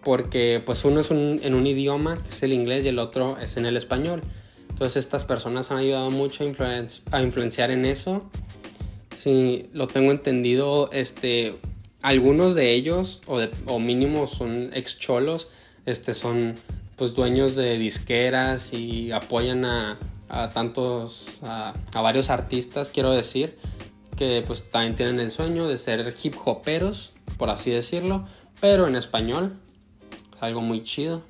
Porque 0.03 0.63
pues 0.65 0.85
uno 0.85 1.01
es 1.01 1.11
en 1.11 1.55
un 1.55 1.67
idioma, 1.67 2.17
que 2.23 2.31
es 2.31 2.43
el 2.43 2.53
inglés, 2.53 2.85
y 2.85 2.89
el 2.89 2.99
otro 2.99 3.39
es 3.39 3.57
en 3.57 3.67
el 3.67 3.77
español. 3.77 4.23
Entonces 4.71 4.97
estas 5.05 5.25
personas 5.25 5.71
han 5.71 5.79
ayudado 5.79 6.11
mucho 6.11 6.45
a, 6.45 7.23
influenciar 7.23 7.71
en 7.71 7.85
eso. 7.85 8.29
Si 9.17 9.69
lo 9.73 9.87
tengo 9.87 10.11
entendido, 10.11 10.91
este, 10.93 11.55
algunos 12.01 12.55
de 12.55 12.73
ellos, 12.73 13.23
o, 13.27 13.41
o 13.67 13.79
mínimo 13.79 14.27
son 14.27 14.71
ex 14.73 14.99
cholos, 14.99 15.49
este, 15.89 16.13
son 16.13 16.55
pues 16.97 17.15
dueños 17.15 17.55
de 17.55 17.79
disqueras 17.79 18.73
y 18.73 19.11
apoyan 19.13 19.65
a, 19.65 19.99
a 20.29 20.51
tantos, 20.51 21.41
a, 21.43 21.73
varios 21.95 22.29
artistas, 22.29 22.91
quiero 22.91 23.13
decir, 23.13 23.59
que 24.17 24.45
pues 24.47 24.71
también 24.71 24.97
tienen 24.97 25.21
el 25.21 25.31
sueño 25.31 25.67
de 25.67 25.79
ser 25.79 26.15
hip 26.23 26.35
hoperos, 26.45 27.15
por 27.39 27.51
así 27.51 27.71
decirlo, 27.71 28.27
pero 28.61 28.87
en 28.87 28.97
español. 28.97 29.53
Es 30.37 30.43
algo 30.43 30.61
muy 30.61 30.85
chido. 30.85 31.23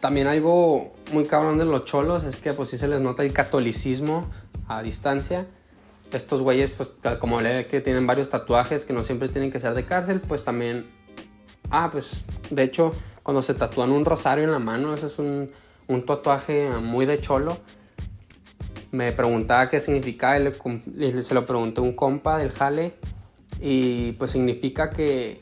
También 0.00 0.26
algo 0.26 0.92
muy 1.12 1.26
cabrón 1.26 1.58
de 1.58 1.64
los 1.64 1.84
cholos 1.84 2.24
es 2.24 2.36
que 2.36 2.52
pues 2.54 2.70
sí 2.70 2.78
se 2.78 2.88
les 2.88 3.00
nota 3.00 3.22
el 3.22 3.32
catolicismo 3.32 4.28
a 4.66 4.82
distancia. 4.82 5.46
Estos 6.12 6.42
güeyes 6.42 6.70
pues 6.70 6.92
como 7.20 7.40
le 7.40 7.66
que 7.66 7.80
tienen 7.80 8.06
varios 8.06 8.28
tatuajes 8.28 8.84
que 8.84 8.92
no 8.92 9.04
siempre 9.04 9.28
tienen 9.28 9.50
que 9.50 9.60
ser 9.60 9.74
de 9.74 9.84
cárcel, 9.84 10.20
pues 10.20 10.44
también... 10.44 10.86
Ah, 11.70 11.88
pues 11.90 12.24
de 12.50 12.64
hecho 12.64 12.94
cuando 13.22 13.42
se 13.42 13.54
tatúan 13.54 13.92
un 13.92 14.04
rosario 14.04 14.44
en 14.44 14.50
la 14.50 14.58
mano, 14.58 14.94
ese 14.94 15.06
es 15.06 15.18
un, 15.18 15.50
un 15.86 16.04
tatuaje 16.04 16.70
muy 16.70 17.06
de 17.06 17.20
cholo. 17.20 17.58
Me 18.90 19.12
preguntaba 19.12 19.68
qué 19.68 19.78
significaba 19.78 20.38
y, 20.38 21.22
se 21.22 21.34
lo 21.34 21.46
pregunté 21.46 21.80
a 21.80 21.84
un 21.84 21.92
compa 21.92 22.38
del 22.38 22.50
jale 22.50 22.94
y 23.60 24.12
pues 24.12 24.32
significa 24.32 24.90
que 24.90 25.38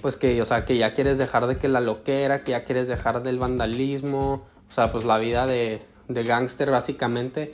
pues 0.00 0.16
que, 0.16 0.40
o 0.40 0.46
sea, 0.46 0.64
que 0.64 0.78
ya 0.78 0.94
quieres 0.94 1.18
dejar 1.18 1.46
de 1.46 1.58
que 1.58 1.68
la 1.68 1.80
loquera, 1.80 2.42
que 2.42 2.52
ya 2.52 2.64
quieres 2.64 2.88
dejar 2.88 3.22
del 3.22 3.38
vandalismo, 3.38 4.46
o 4.68 4.72
sea, 4.72 4.90
pues 4.90 5.04
la 5.04 5.18
vida 5.18 5.46
de, 5.46 5.80
de 6.08 6.24
gángster 6.24 6.70
básicamente 6.70 7.50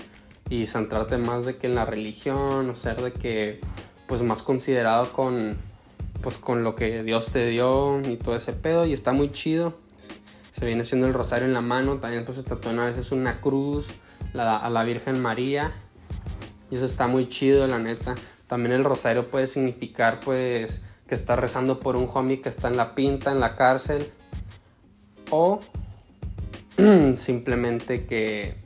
y 0.48 0.66
centrarte 0.66 1.18
más 1.18 1.44
de 1.44 1.56
que 1.56 1.66
en 1.66 1.74
la 1.74 1.84
religión, 1.84 2.70
o 2.70 2.74
ser 2.74 3.02
de 3.02 3.12
que 3.12 3.60
pues 4.06 4.22
más 4.22 4.42
considerado 4.42 5.12
con 5.12 5.56
pues 6.22 6.38
con 6.38 6.64
lo 6.64 6.74
que 6.74 7.02
Dios 7.02 7.28
te 7.28 7.46
dio 7.48 8.00
y 8.00 8.16
todo 8.16 8.36
ese 8.36 8.52
pedo 8.52 8.86
y 8.86 8.92
está 8.92 9.12
muy 9.12 9.30
chido. 9.32 9.74
Se 10.50 10.64
viene 10.64 10.82
haciendo 10.82 11.06
el 11.06 11.14
rosario 11.14 11.46
en 11.46 11.52
la 11.52 11.60
mano, 11.60 11.98
también 11.98 12.24
pues 12.24 12.38
se 12.38 12.42
tatúan 12.42 12.78
a 12.78 12.86
veces 12.86 13.12
una 13.12 13.40
cruz 13.40 13.88
a 14.34 14.70
la 14.70 14.84
Virgen 14.84 15.20
María 15.20 15.74
y 16.70 16.76
eso 16.76 16.86
está 16.86 17.06
muy 17.06 17.28
chido 17.28 17.66
la 17.66 17.78
neta. 17.78 18.14
También 18.46 18.72
el 18.72 18.84
rosario 18.84 19.26
puede 19.26 19.46
significar 19.46 20.20
pues 20.20 20.80
que 21.06 21.14
está 21.14 21.36
rezando 21.36 21.80
por 21.80 21.96
un 21.96 22.08
homie 22.12 22.40
que 22.40 22.48
está 22.48 22.68
en 22.68 22.76
la 22.76 22.94
pinta, 22.94 23.30
en 23.32 23.40
la 23.40 23.54
cárcel 23.54 24.10
o 25.30 25.60
simplemente 27.16 28.06
que 28.06 28.56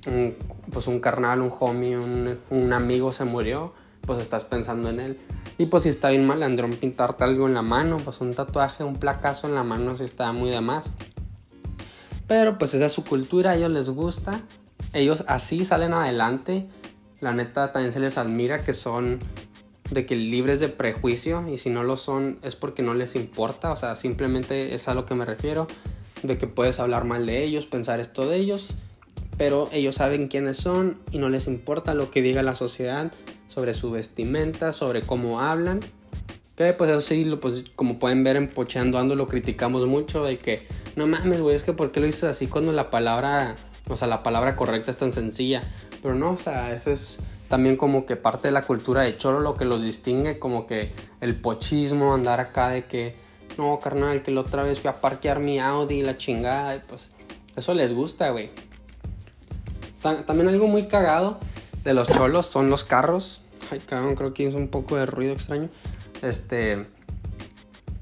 pues 0.71 0.87
un 0.87 1.01
carnal, 1.01 1.41
un 1.41 1.53
homie, 1.59 1.97
un, 1.99 2.73
amigo 2.73 3.13
se 3.13 3.25
murió, 3.25 3.73
pues 4.03 4.19
estás 4.19 4.45
pensando 4.45 4.89
en 4.91 5.01
él. 5.01 5.19
Y 5.59 5.67
pues 5.67 5.83
si 5.83 5.89
está 5.89 6.11
bien 6.11 6.27
malandrón 6.27 6.73
pintarte 6.73 7.25
algo 7.25 7.47
en 7.47 7.55
la 7.55 7.63
mano, 7.63 7.99
pues 7.99 8.21
un 8.21 8.35
tatuaje, 8.35 8.85
un 8.85 8.97
placazo 8.97 9.47
en 9.49 9.55
la 9.55 9.63
mano, 9.63 9.97
si 9.97 10.05
está 10.05 10.33
muy 10.33 10.51
de 10.51 10.61
más. 10.61 10.93
Pero 12.27 12.59
pues 12.59 12.75
esa 12.75 12.87
es 12.87 12.93
su 12.93 13.05
cultura, 13.05 13.51
a 13.51 13.57
ellos 13.57 13.71
les 13.71 13.91
gusta. 13.91 14.41
Ellos 14.93 15.25
así 15.29 15.65
salen 15.65 15.93
adelante. 15.93 16.67
La 17.21 17.33
neta 17.33 17.73
también 17.73 17.93
se 17.93 18.01
les 18.01 18.17
admira 18.19 18.63
que 18.63 18.73
son 18.73 19.19
de 19.91 20.07
que 20.07 20.15
libres 20.15 20.61
de 20.61 20.69
prejuicio 20.69 21.47
y 21.49 21.59
si 21.59 21.69
no 21.71 21.83
lo 21.83 21.97
son 21.97 22.39
es 22.43 22.57
porque 22.57 22.83
no 22.83 22.95
les 22.95 23.17
importa, 23.17 23.73
o 23.73 23.77
sea, 23.77 23.97
simplemente 23.97 24.75
es 24.75 24.89
a 24.89 24.95
lo 24.95 25.05
que 25.05 25.15
me 25.15 25.25
refiero, 25.25 25.67
de 26.23 26.39
que 26.39 26.47
puedes 26.47 26.79
hablar 26.81 27.05
mal 27.05 27.27
de 27.27 27.43
ellos, 27.43 27.67
pensar 27.67 28.01
esto 28.01 28.29
de 28.29 28.37
ellos, 28.37 28.77
pero 29.41 29.71
ellos 29.73 29.95
saben 29.95 30.29
quiénes 30.29 30.59
son 30.59 30.99
y 31.13 31.17
no 31.17 31.31
les 31.31 31.47
importa 31.47 31.95
lo 31.95 32.11
que 32.11 32.21
diga 32.21 32.43
la 32.43 32.55
sociedad, 32.55 33.11
sobre 33.49 33.73
su 33.73 33.91
vestimenta, 33.91 34.75
sobre 34.75 35.01
cómo 35.01 35.41
hablan. 35.41 35.81
Que 36.57 36.75
pues 36.75 36.91
eso 36.91 37.01
sí, 37.01 37.25
pues, 37.41 37.65
como 37.75 37.99
pueden 37.99 38.23
ver 38.23 38.37
en 38.37 38.49
Pocheando 38.49 38.99
Ando 38.99 39.17
lo 39.17 39.29
criticamos 39.29 39.87
mucho 39.87 40.25
de 40.25 40.37
que 40.37 40.67
no 40.95 41.07
mames, 41.07 41.41
güey, 41.41 41.57
es 41.57 41.63
que 41.63 41.73
¿por 41.73 41.91
qué 41.91 42.01
lo 42.01 42.07
dices 42.07 42.25
así 42.25 42.49
cuando 42.49 42.71
la 42.73 42.91
palabra, 42.91 43.57
o 43.89 43.97
sea, 43.97 44.09
la 44.09 44.23
palabra 44.23 44.57
correcta 44.57 44.91
es 44.91 44.99
tan 44.99 45.11
sencilla? 45.11 45.63
Pero 46.03 46.15
no, 46.15 46.33
o 46.33 46.37
sea, 46.37 46.75
eso 46.75 46.91
es 46.91 47.17
también 47.49 47.79
como 47.79 48.05
que 48.05 48.17
parte 48.17 48.49
de 48.49 48.53
la 48.53 48.67
cultura 48.67 49.05
de 49.05 49.17
Choro 49.17 49.41
lo 49.41 49.57
que 49.57 49.65
los 49.65 49.83
distingue, 49.83 50.39
como 50.39 50.67
que 50.67 50.93
el 51.23 51.35
pochismo, 51.35 52.13
andar 52.13 52.41
acá 52.41 52.69
de 52.69 52.85
que, 52.85 53.15
no, 53.57 53.81
carnal, 53.81 54.23
que 54.23 54.33
la 54.33 54.43
otra 54.43 54.65
vez 54.65 54.81
fui 54.81 54.91
a 54.91 55.01
parquear 55.01 55.41
mi 55.41 55.59
Audi 55.59 56.01
y 56.01 56.03
la 56.03 56.19
chingada, 56.19 56.77
y 56.77 56.81
pues 56.87 57.11
eso 57.57 57.73
les 57.73 57.95
gusta, 57.95 58.29
güey. 58.29 58.51
También 60.01 60.49
algo 60.49 60.67
muy 60.67 60.85
cagado 60.85 61.39
de 61.85 61.95
los 61.95 62.09
cholos 62.09 62.47
son 62.47 62.71
los 62.71 62.85
carros. 62.85 63.41
Ay, 63.71 63.81
cabrón, 63.81 64.15
creo 64.15 64.33
que 64.33 64.45
hizo 64.45 64.57
un 64.57 64.69
poco 64.69 64.97
de 64.97 65.07
ruido 65.07 65.33
extraño. 65.33 65.69
Este. 66.23 66.87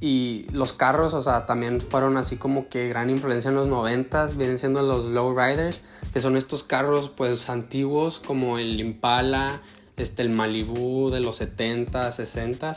Y 0.00 0.46
los 0.52 0.72
carros, 0.72 1.12
o 1.12 1.22
sea, 1.22 1.44
también 1.46 1.80
fueron 1.80 2.16
así 2.16 2.36
como 2.36 2.68
que 2.68 2.88
gran 2.88 3.10
influencia 3.10 3.48
en 3.48 3.56
los 3.56 3.66
noventas. 3.66 4.36
Vienen 4.36 4.58
siendo 4.58 4.82
los 4.82 5.06
lowriders, 5.06 5.82
que 6.12 6.20
son 6.20 6.36
estos 6.36 6.62
carros 6.62 7.10
pues 7.10 7.50
antiguos 7.50 8.20
como 8.20 8.58
el 8.58 8.78
Impala, 8.78 9.60
este, 9.96 10.22
el 10.22 10.30
Malibu 10.30 11.10
de 11.10 11.18
los 11.18 11.36
70, 11.36 12.12
60 12.12 12.76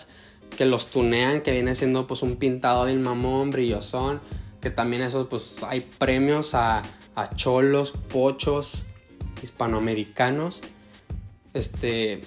que 0.56 0.66
los 0.66 0.88
tunean, 0.88 1.42
que 1.42 1.52
viene 1.52 1.76
siendo 1.76 2.08
pues 2.08 2.24
un 2.24 2.36
pintado 2.36 2.86
bien 2.86 3.02
mamón, 3.02 3.52
brillosón. 3.52 4.20
Que 4.60 4.70
también 4.70 5.02
eso 5.02 5.28
pues 5.28 5.64
hay 5.64 5.82
premios 5.82 6.54
a, 6.54 6.84
a 7.16 7.36
cholos, 7.36 7.94
pochos, 8.12 8.84
hispanoamericanos 9.44 10.62
este, 11.54 12.22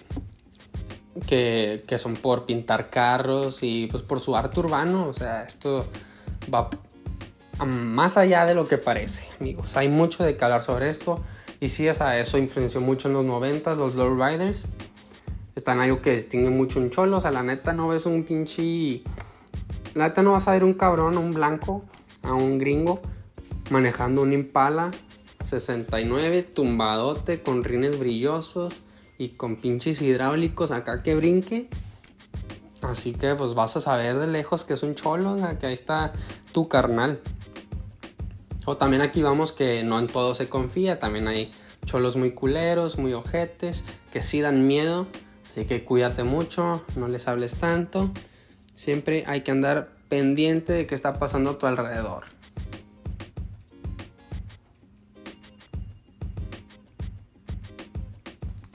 que, 1.27 1.83
son 1.99 2.15
por 2.15 2.45
pintar 2.45 2.91
carros 2.91 3.63
y 3.63 3.87
pues 3.87 4.03
por 4.03 4.21
su 4.21 4.37
arte 4.37 4.61
urbano. 4.61 5.09
O 5.09 5.15
sea, 5.15 5.45
esto 5.45 5.87
va 6.53 6.71
más 7.65 8.17
allá 8.17 8.45
de 8.45 8.55
lo 8.55 8.67
que 8.67 8.79
parece, 8.79 9.29
amigos. 9.41 9.77
Hay 9.77 9.89
mucho 9.89 10.25
de 10.25 10.37
que 10.37 10.45
hablar 10.45 10.63
sobre 10.63 10.91
esto. 10.91 11.23
Y 11.61 11.69
sí, 11.69 11.89
o 11.89 11.93
eso 11.93 12.39
influenció 12.39 12.81
mucho 12.81 13.09
en 13.09 13.15
los 13.15 13.25
90, 13.25 13.75
los 13.75 13.95
lowriders. 13.95 14.67
Están 15.55 15.81
algo 15.81 16.03
que 16.03 16.13
distingue 16.13 16.51
mucho 16.51 16.81
un 16.81 16.91
cholo. 16.91 17.19
O 17.19 17.21
sea, 17.21 17.31
la 17.31 17.43
neta 17.43 17.73
no 17.73 17.89
ves 17.89 18.07
un 18.07 18.25
pinche... 18.25 19.03
La 19.95 20.09
neta 20.09 20.23
no 20.23 20.33
vas 20.33 20.49
a 20.49 20.53
ver 20.53 20.65
un 20.65 20.75
cabrón, 20.75 21.17
un 21.17 21.33
blanco, 21.33 21.85
a 22.23 22.35
un 22.35 22.59
gringo 22.59 23.01
manejando 23.71 24.23
un 24.23 24.33
Impala 24.33 24.91
69 25.45 26.43
tumbadote 26.43 27.43
con 27.43 27.65
rines 27.65 27.99
brillosos 27.99 28.75
y 29.19 29.31
con 29.31 29.57
pinches 29.57 30.03
hidráulicos 30.03 30.71
acá 30.71 31.03
que 31.03 31.15
brinque. 31.15 31.69
Así 32.83 33.13
que 33.13 33.35
pues 33.35 33.55
vas 33.55 33.77
a 33.77 33.81
saber 33.81 34.19
de 34.19 34.27
lejos 34.27 34.65
que 34.65 34.75
es 34.75 34.83
un 34.83 34.95
cholo, 34.95 35.37
que 35.59 35.67
ahí 35.67 35.75
está 35.75 36.13
tu 36.53 36.69
carnal. 36.69 37.21
O 38.67 38.77
también 38.77 39.03
aquí 39.03 39.23
vamos 39.23 39.53
que 39.53 39.83
no 39.83 39.99
en 39.99 40.07
todo 40.07 40.35
se 40.35 40.49
confía, 40.49 40.99
también 40.99 41.29
hay 41.29 41.53
cholos 41.85 42.17
muy 42.17 42.33
culeros, 42.33 42.99
muy 42.99 43.13
ojetes, 43.13 43.85
que 44.11 44.23
sí 44.23 44.41
dan 44.41 44.67
miedo. 44.67 45.07
Así 45.51 45.67
que 45.67 45.85
cuídate 45.85 46.25
mucho, 46.25 46.83
no 46.97 47.09
les 47.09 47.29
hables 47.29 47.57
tanto. 47.57 48.11
Siempre 48.75 49.25
hay 49.27 49.43
que 49.43 49.51
andar 49.51 49.89
pendiente 50.09 50.73
de 50.73 50.87
qué 50.87 50.95
está 50.95 51.19
pasando 51.19 51.51
a 51.51 51.59
tu 51.59 51.67
alrededor. 51.67 52.34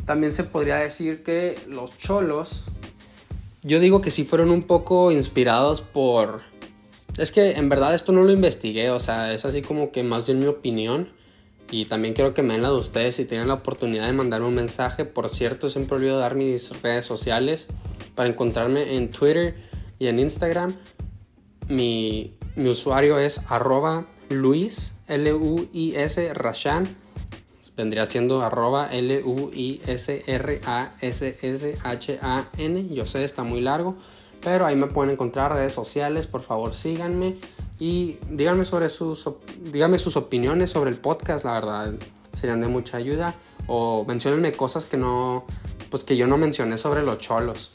También 0.09 0.33
se 0.33 0.43
podría 0.43 0.77
decir 0.77 1.21
que 1.21 1.55
los 1.67 1.95
cholos, 1.99 2.63
yo 3.61 3.79
digo 3.79 4.01
que 4.01 4.09
sí 4.09 4.25
fueron 4.25 4.49
un 4.49 4.63
poco 4.63 5.11
inspirados 5.11 5.81
por... 5.81 6.41
Es 7.15 7.31
que 7.31 7.51
en 7.51 7.69
verdad 7.69 7.93
esto 7.93 8.11
no 8.11 8.23
lo 8.23 8.31
investigué, 8.31 8.89
o 8.89 8.99
sea, 8.99 9.31
es 9.31 9.45
así 9.45 9.61
como 9.61 9.91
que 9.91 10.01
más 10.01 10.25
bien 10.25 10.39
mi 10.39 10.47
opinión. 10.47 11.09
Y 11.69 11.85
también 11.85 12.15
quiero 12.15 12.33
que 12.33 12.41
me 12.41 12.53
den 12.53 12.63
la 12.63 12.69
de 12.69 12.77
ustedes 12.77 13.17
si 13.17 13.25
tienen 13.25 13.47
la 13.47 13.53
oportunidad 13.53 14.07
de 14.07 14.13
mandarme 14.13 14.47
un 14.47 14.55
mensaje. 14.55 15.05
Por 15.05 15.29
cierto, 15.29 15.69
siempre 15.69 15.97
olvido 15.97 16.17
dar 16.17 16.33
mis 16.33 16.81
redes 16.81 17.05
sociales 17.05 17.67
para 18.15 18.29
encontrarme 18.29 18.95
en 18.95 19.11
Twitter 19.11 19.57
y 19.99 20.07
en 20.07 20.17
Instagram. 20.17 20.75
Mi, 21.67 22.33
mi 22.55 22.67
usuario 22.67 23.19
es 23.19 23.41
arroba 23.45 24.07
Luis, 24.29 24.93
L-U-I-S, 25.07 26.33
Rashan. 26.33 26.97
Vendría 27.79 28.05
siendo 28.05 28.41
arroba 28.41 28.89
L-U-I-S-R-A-S-S-H-A-N. 28.91 29.33
Yo 32.93 33.05
sé, 33.05 33.23
está 33.23 33.43
muy 33.43 33.61
largo. 33.61 33.95
Pero 34.41 34.65
ahí 34.65 34.75
me 34.75 34.87
pueden 34.87 35.13
encontrar 35.13 35.53
redes 35.53 35.75
sociales. 35.75 36.27
Por 36.27 36.41
favor, 36.41 36.73
síganme. 36.73 37.37
Y 37.79 38.17
díganme 38.29 38.65
sobre 38.65 38.89
sus, 38.89 39.29
díganme 39.71 39.97
sus 39.97 40.17
opiniones 40.17 40.71
sobre 40.71 40.89
el 40.89 40.97
podcast. 40.97 41.45
La 41.45 41.53
verdad, 41.53 41.93
serían 42.37 42.59
de 42.59 42.67
mucha 42.67 42.97
ayuda. 42.97 43.33
O 43.67 44.03
mencionenme 44.05 44.51
cosas 44.51 44.85
que 44.85 44.97
no, 44.97 45.45
pues 45.89 46.03
que 46.03 46.17
yo 46.17 46.27
no 46.27 46.37
mencioné 46.37 46.77
sobre 46.77 47.01
los 47.01 47.19
cholos. 47.19 47.71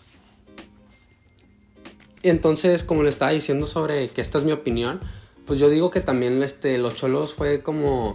Entonces, 2.23 2.85
como 2.85 3.03
le 3.05 3.09
estaba 3.09 3.31
diciendo 3.31 3.67
sobre 3.67 4.07
que 4.09 4.21
esta 4.21 4.37
es 4.37 4.45
mi 4.45 4.53
opinión, 4.53 5.01
pues 5.47 5.59
yo 5.59 5.71
digo 5.71 5.90
que 5.90 6.03
también 6.03 6.43
este, 6.43 6.77
los 6.77 6.95
cholos 6.95 7.33
fue 7.33 7.62
como 7.62 8.14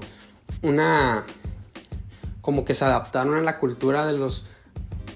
una... 0.62 1.26
como 2.50 2.66
que 2.66 2.74
se 2.74 2.84
adaptaron 2.84 3.36
a 3.36 3.42
la 3.42 3.60
cultura 3.60 4.08
de 4.08 4.18
los 4.18 4.46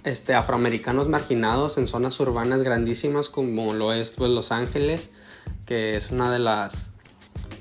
este, 0.04 0.36
afroamericanos 0.36 1.10
marginados 1.10 1.80
en 1.80 1.88
zonas 1.88 2.20
urbanas 2.20 2.62
grandísimas 2.62 3.28
como 3.28 3.74
lo 3.74 3.92
es 3.92 4.12
pues, 4.12 4.30
Los 4.30 4.52
Ángeles, 4.52 5.10
que 5.66 5.98
es 5.98 6.12
una 6.12 6.32
de 6.32 6.38
las... 6.38 6.92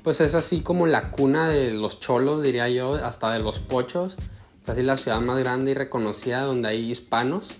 pues 0.03 0.21
es 0.21 0.35
así 0.35 0.61
como 0.61 0.85
la 0.85 1.09
cuna 1.09 1.49
de 1.49 1.73
los 1.73 1.99
cholos, 1.99 2.43
diría 2.43 2.69
yo, 2.69 2.93
hasta 2.93 3.31
de 3.31 3.39
los 3.39 3.57
pochos. 3.57 4.15
Es 4.61 4.69
así 4.69 4.83
la 4.83 4.95
ciudad 4.95 5.19
más 5.21 5.39
grande 5.39 5.71
y 5.71 5.73
reconocida 5.73 6.41
donde 6.41 6.69
hay 6.69 6.91
hispanos. 6.91 7.55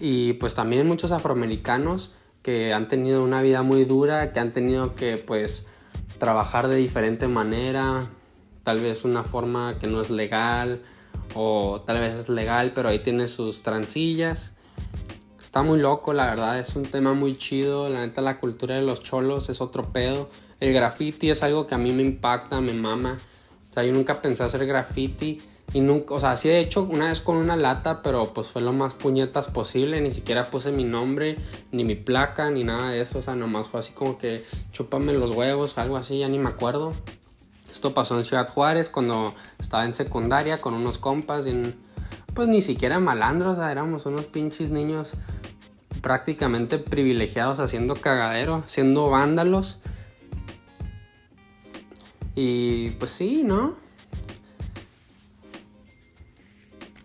Y 0.00 0.32
pues 0.32 0.56
también 0.56 0.88
muchos 0.88 1.12
afroamericanos 1.12 2.10
que 2.42 2.74
han 2.74 2.88
tenido 2.88 3.22
una 3.22 3.42
vida 3.42 3.62
muy 3.62 3.84
dura, 3.84 4.32
que 4.32 4.40
han 4.40 4.50
tenido 4.50 4.96
que 4.96 5.18
pues 5.18 5.66
trabajar 6.18 6.66
de 6.66 6.74
diferente 6.74 7.28
manera, 7.28 8.08
tal 8.62 8.80
vez 8.80 9.04
una 9.04 9.24
forma 9.24 9.74
que 9.78 9.86
no 9.86 10.00
es 10.00 10.10
legal 10.10 10.82
o 11.34 11.82
tal 11.86 11.98
vez 11.98 12.18
es 12.18 12.28
legal, 12.28 12.72
pero 12.74 12.88
ahí 12.88 13.00
tiene 13.00 13.28
sus 13.28 13.62
transillas. 13.62 14.52
Está 15.40 15.62
muy 15.62 15.80
loco, 15.80 16.12
la 16.12 16.26
verdad, 16.26 16.58
es 16.58 16.76
un 16.76 16.84
tema 16.84 17.14
muy 17.14 17.36
chido, 17.36 17.88
la 17.88 18.06
neta 18.06 18.20
la 18.20 18.38
cultura 18.38 18.76
de 18.76 18.82
los 18.82 19.02
cholos 19.02 19.48
es 19.48 19.60
otro 19.60 19.84
pedo. 19.84 20.28
El 20.60 20.72
graffiti 20.72 21.30
es 21.30 21.42
algo 21.42 21.66
que 21.66 21.74
a 21.74 21.78
mí 21.78 21.92
me 21.92 22.02
impacta, 22.02 22.60
me 22.60 22.74
mama. 22.74 23.18
O 23.70 23.72
sea, 23.72 23.84
yo 23.84 23.92
nunca 23.92 24.20
pensé 24.20 24.44
hacer 24.44 24.66
graffiti 24.66 25.40
y 25.72 25.80
nunca, 25.80 26.14
o 26.14 26.20
sea, 26.20 26.36
sí 26.36 26.48
he 26.48 26.58
hecho 26.58 26.82
una 26.82 27.06
vez 27.06 27.20
con 27.20 27.36
una 27.36 27.56
lata, 27.56 28.02
pero 28.02 28.34
pues 28.34 28.48
fue 28.48 28.60
lo 28.60 28.72
más 28.72 28.94
puñetas 28.94 29.48
posible. 29.48 30.00
Ni 30.00 30.12
siquiera 30.12 30.50
puse 30.50 30.72
mi 30.72 30.84
nombre, 30.84 31.36
ni 31.70 31.84
mi 31.84 31.94
placa, 31.94 32.50
ni 32.50 32.64
nada 32.64 32.90
de 32.90 33.00
eso. 33.00 33.20
O 33.20 33.22
sea, 33.22 33.36
nomás 33.36 33.68
fue 33.68 33.80
así 33.80 33.92
como 33.92 34.18
que 34.18 34.44
chúpame 34.72 35.12
los 35.14 35.30
huevos, 35.30 35.78
algo 35.78 35.96
así, 35.96 36.18
ya 36.18 36.28
ni 36.28 36.38
me 36.38 36.48
acuerdo. 36.48 36.92
Esto 37.80 37.94
pasó 37.94 38.18
en 38.18 38.26
Ciudad 38.26 38.46
Juárez 38.46 38.90
cuando 38.90 39.34
estaba 39.58 39.86
en 39.86 39.94
secundaria 39.94 40.60
con 40.60 40.74
unos 40.74 40.98
compas. 40.98 41.46
Y 41.46 41.74
pues 42.34 42.46
ni 42.46 42.60
siquiera 42.60 43.00
malandros, 43.00 43.58
éramos 43.58 44.04
unos 44.04 44.26
pinches 44.26 44.70
niños 44.70 45.14
prácticamente 46.02 46.76
privilegiados 46.76 47.58
haciendo 47.58 47.94
cagadero, 47.94 48.62
siendo 48.66 49.08
vándalos. 49.08 49.78
Y 52.34 52.90
pues 52.98 53.12
sí, 53.12 53.44
¿no? 53.44 53.76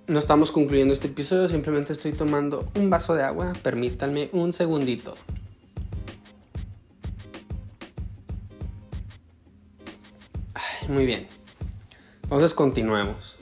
no 0.08 0.20
estamos 0.20 0.52
concluyendo 0.52 0.94
este 0.94 1.08
episodio, 1.08 1.48
simplemente 1.48 1.94
estoy 1.94 2.12
tomando 2.12 2.70
un 2.76 2.90
vaso 2.90 3.16
de 3.16 3.24
agua. 3.24 3.54
Permítanme 3.64 4.30
un 4.34 4.52
segundito. 4.52 5.16
Muy 10.90 11.06
bien. 11.06 11.28
Entonces 12.24 12.54
continuemos. 12.54 13.38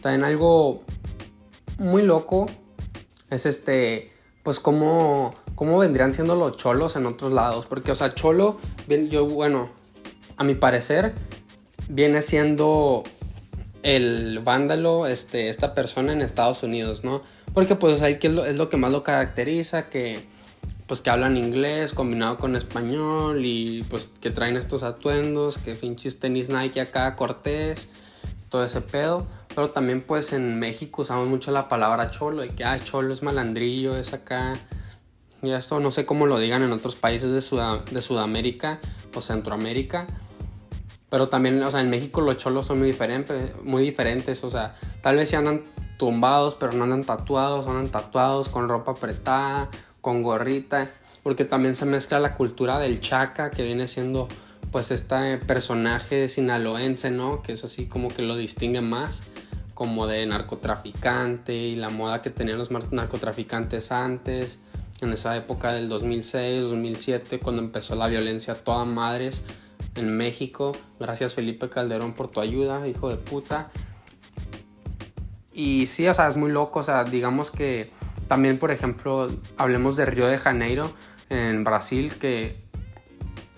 También 0.00 0.24
algo 0.24 0.84
muy 1.78 2.02
loco 2.02 2.46
es 3.30 3.46
este, 3.46 4.10
pues 4.42 4.60
cómo, 4.60 5.34
cómo 5.54 5.78
vendrían 5.78 6.12
siendo 6.12 6.36
los 6.36 6.56
cholos 6.56 6.96
en 6.96 7.06
otros 7.06 7.32
lados. 7.32 7.66
Porque, 7.66 7.92
o 7.92 7.94
sea, 7.94 8.14
cholo, 8.14 8.58
yo, 9.08 9.26
bueno, 9.26 9.70
a 10.36 10.44
mi 10.44 10.54
parecer, 10.54 11.14
viene 11.88 12.22
siendo 12.22 13.02
el 13.82 14.40
vándalo, 14.40 15.06
este, 15.06 15.48
esta 15.48 15.72
persona 15.74 16.12
en 16.12 16.22
Estados 16.22 16.62
Unidos, 16.62 17.04
¿no? 17.04 17.22
Porque 17.54 17.76
pues 17.76 18.02
es 18.02 18.24
lo, 18.24 18.44
es 18.44 18.56
lo 18.56 18.68
que 18.68 18.76
más 18.76 18.92
lo 18.92 19.02
caracteriza, 19.02 19.88
que 19.88 20.26
pues 20.86 21.00
que 21.00 21.10
hablan 21.10 21.36
inglés 21.36 21.92
combinado 21.92 22.38
con 22.38 22.54
español 22.54 23.44
y 23.44 23.82
pues 23.84 24.10
que 24.20 24.30
traen 24.30 24.56
estos 24.56 24.82
atuendos, 24.82 25.58
que 25.58 25.74
finchis 25.74 26.20
tenis 26.20 26.48
Nike 26.48 26.80
acá, 26.80 27.16
Cortés, 27.16 27.88
todo 28.48 28.64
ese 28.64 28.80
pedo. 28.80 29.26
Pero 29.54 29.70
también 29.70 30.00
pues 30.00 30.32
en 30.32 30.58
México 30.58 31.02
usamos 31.02 31.28
mucho 31.28 31.50
la 31.50 31.68
palabra 31.68 32.10
cholo, 32.10 32.42
de 32.42 32.50
que 32.50 32.64
ah, 32.64 32.78
cholo 32.82 33.12
es 33.12 33.22
malandrillo, 33.22 33.96
es 33.96 34.12
acá. 34.12 34.54
Y 35.42 35.50
esto 35.50 35.80
no 35.80 35.90
sé 35.90 36.06
cómo 36.06 36.26
lo 36.26 36.38
digan 36.38 36.62
en 36.62 36.72
otros 36.72 36.96
países 36.96 37.30
de, 37.32 37.80
de 37.90 38.02
Sudamérica 38.02 38.78
o 39.14 39.20
Centroamérica. 39.20 40.06
Pero 41.08 41.28
también, 41.28 41.62
o 41.62 41.70
sea, 41.70 41.80
en 41.80 41.90
México 41.90 42.20
los 42.20 42.36
cholos 42.36 42.66
son 42.66 42.78
muy 42.78 42.88
diferentes, 42.88 43.52
muy 43.62 43.82
diferentes, 43.82 44.42
o 44.42 44.50
sea, 44.50 44.74
tal 45.02 45.16
vez 45.16 45.30
sí 45.30 45.36
andan 45.36 45.62
tumbados, 45.98 46.56
pero 46.56 46.72
no 46.72 46.84
andan 46.84 47.04
tatuados, 47.04 47.66
andan 47.66 47.88
tatuados 47.88 48.48
con 48.48 48.68
ropa 48.68 48.92
apretada, 48.92 49.70
con 50.06 50.22
gorrita, 50.22 50.88
porque 51.24 51.44
también 51.44 51.74
se 51.74 51.84
mezcla 51.84 52.20
la 52.20 52.36
cultura 52.36 52.78
del 52.78 53.00
chaca, 53.00 53.50
que 53.50 53.64
viene 53.64 53.88
siendo 53.88 54.28
pues 54.70 54.92
este 54.92 55.38
personaje 55.38 56.28
sinaloense, 56.28 57.10
¿no? 57.10 57.42
Que 57.42 57.54
es 57.54 57.64
así 57.64 57.86
como 57.86 58.06
que 58.06 58.22
lo 58.22 58.36
distingue 58.36 58.80
más, 58.82 59.22
como 59.74 60.06
de 60.06 60.24
narcotraficante 60.24 61.56
y 61.56 61.74
la 61.74 61.88
moda 61.88 62.22
que 62.22 62.30
tenían 62.30 62.56
los 62.56 62.70
narcotraficantes 62.70 63.90
antes, 63.90 64.60
en 65.00 65.12
esa 65.12 65.36
época 65.36 65.72
del 65.72 65.88
2006, 65.88 66.62
2007, 66.66 67.40
cuando 67.40 67.60
empezó 67.60 67.96
la 67.96 68.06
violencia 68.06 68.52
a 68.52 68.56
todas 68.58 68.86
madres 68.86 69.42
en 69.96 70.16
México. 70.16 70.70
Gracias 71.00 71.34
Felipe 71.34 71.68
Calderón 71.68 72.12
por 72.12 72.28
tu 72.28 72.38
ayuda, 72.38 72.86
hijo 72.86 73.08
de 73.08 73.16
puta. 73.16 73.72
Y 75.52 75.88
sí, 75.88 76.06
o 76.06 76.14
sea, 76.14 76.28
es 76.28 76.36
muy 76.36 76.52
loco, 76.52 76.78
o 76.78 76.84
sea, 76.84 77.02
digamos 77.02 77.50
que 77.50 77.90
también, 78.28 78.58
por 78.58 78.70
ejemplo, 78.70 79.30
hablemos 79.56 79.96
de 79.96 80.06
Río 80.06 80.26
de 80.26 80.38
Janeiro, 80.38 80.92
en 81.28 81.64
Brasil, 81.64 82.14
que 82.18 82.56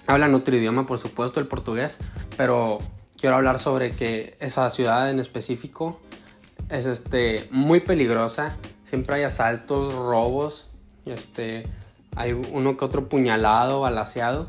hablan 0.07 0.35
otro 0.35 0.57
idioma, 0.57 0.87
por 0.87 0.99
supuesto, 0.99 1.41
el 1.41 1.47
portugués, 1.47 1.99
pero 2.37 2.79
quiero 3.19 3.37
hablar 3.37 3.59
sobre 3.59 3.93
que 3.93 4.37
esa 4.41 4.69
ciudad 4.71 5.11
en 5.11 5.19
específico 5.19 6.01
es 6.71 6.87
este, 6.87 7.49
muy 7.51 7.81
peligrosa, 7.81 8.57
siempre 8.85 9.17
hay 9.17 9.23
asaltos, 9.23 9.95
robos, 9.95 10.69
este, 11.07 11.67
hay 12.17 12.33
uno 12.33 12.77
que 12.77 12.85
otro 12.85 13.09
puñalado, 13.09 13.81
balaseado. 13.81 14.49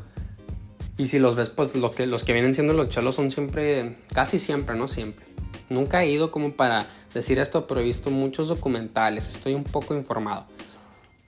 Y 0.98 1.06
si 1.06 1.18
los 1.18 1.34
ves, 1.34 1.48
pues 1.48 1.74
lo 1.74 1.92
que, 1.92 2.06
los 2.06 2.24
que 2.24 2.34
vienen 2.34 2.52
siendo 2.52 2.74
los 2.74 2.90
cholos 2.90 3.14
son 3.14 3.30
siempre, 3.30 3.94
casi 4.12 4.38
siempre, 4.38 4.76
no 4.76 4.86
siempre. 4.86 5.24
Nunca 5.70 6.02
he 6.02 6.10
ido 6.10 6.32
como 6.32 6.52
para 6.52 6.86
decir 7.14 7.38
esto, 7.38 7.66
pero 7.66 7.80
he 7.80 7.84
visto 7.84 8.10
muchos 8.10 8.48
documentales, 8.48 9.28
estoy 9.28 9.54
un 9.54 9.62
poco 9.62 9.94
informado. 9.94 10.46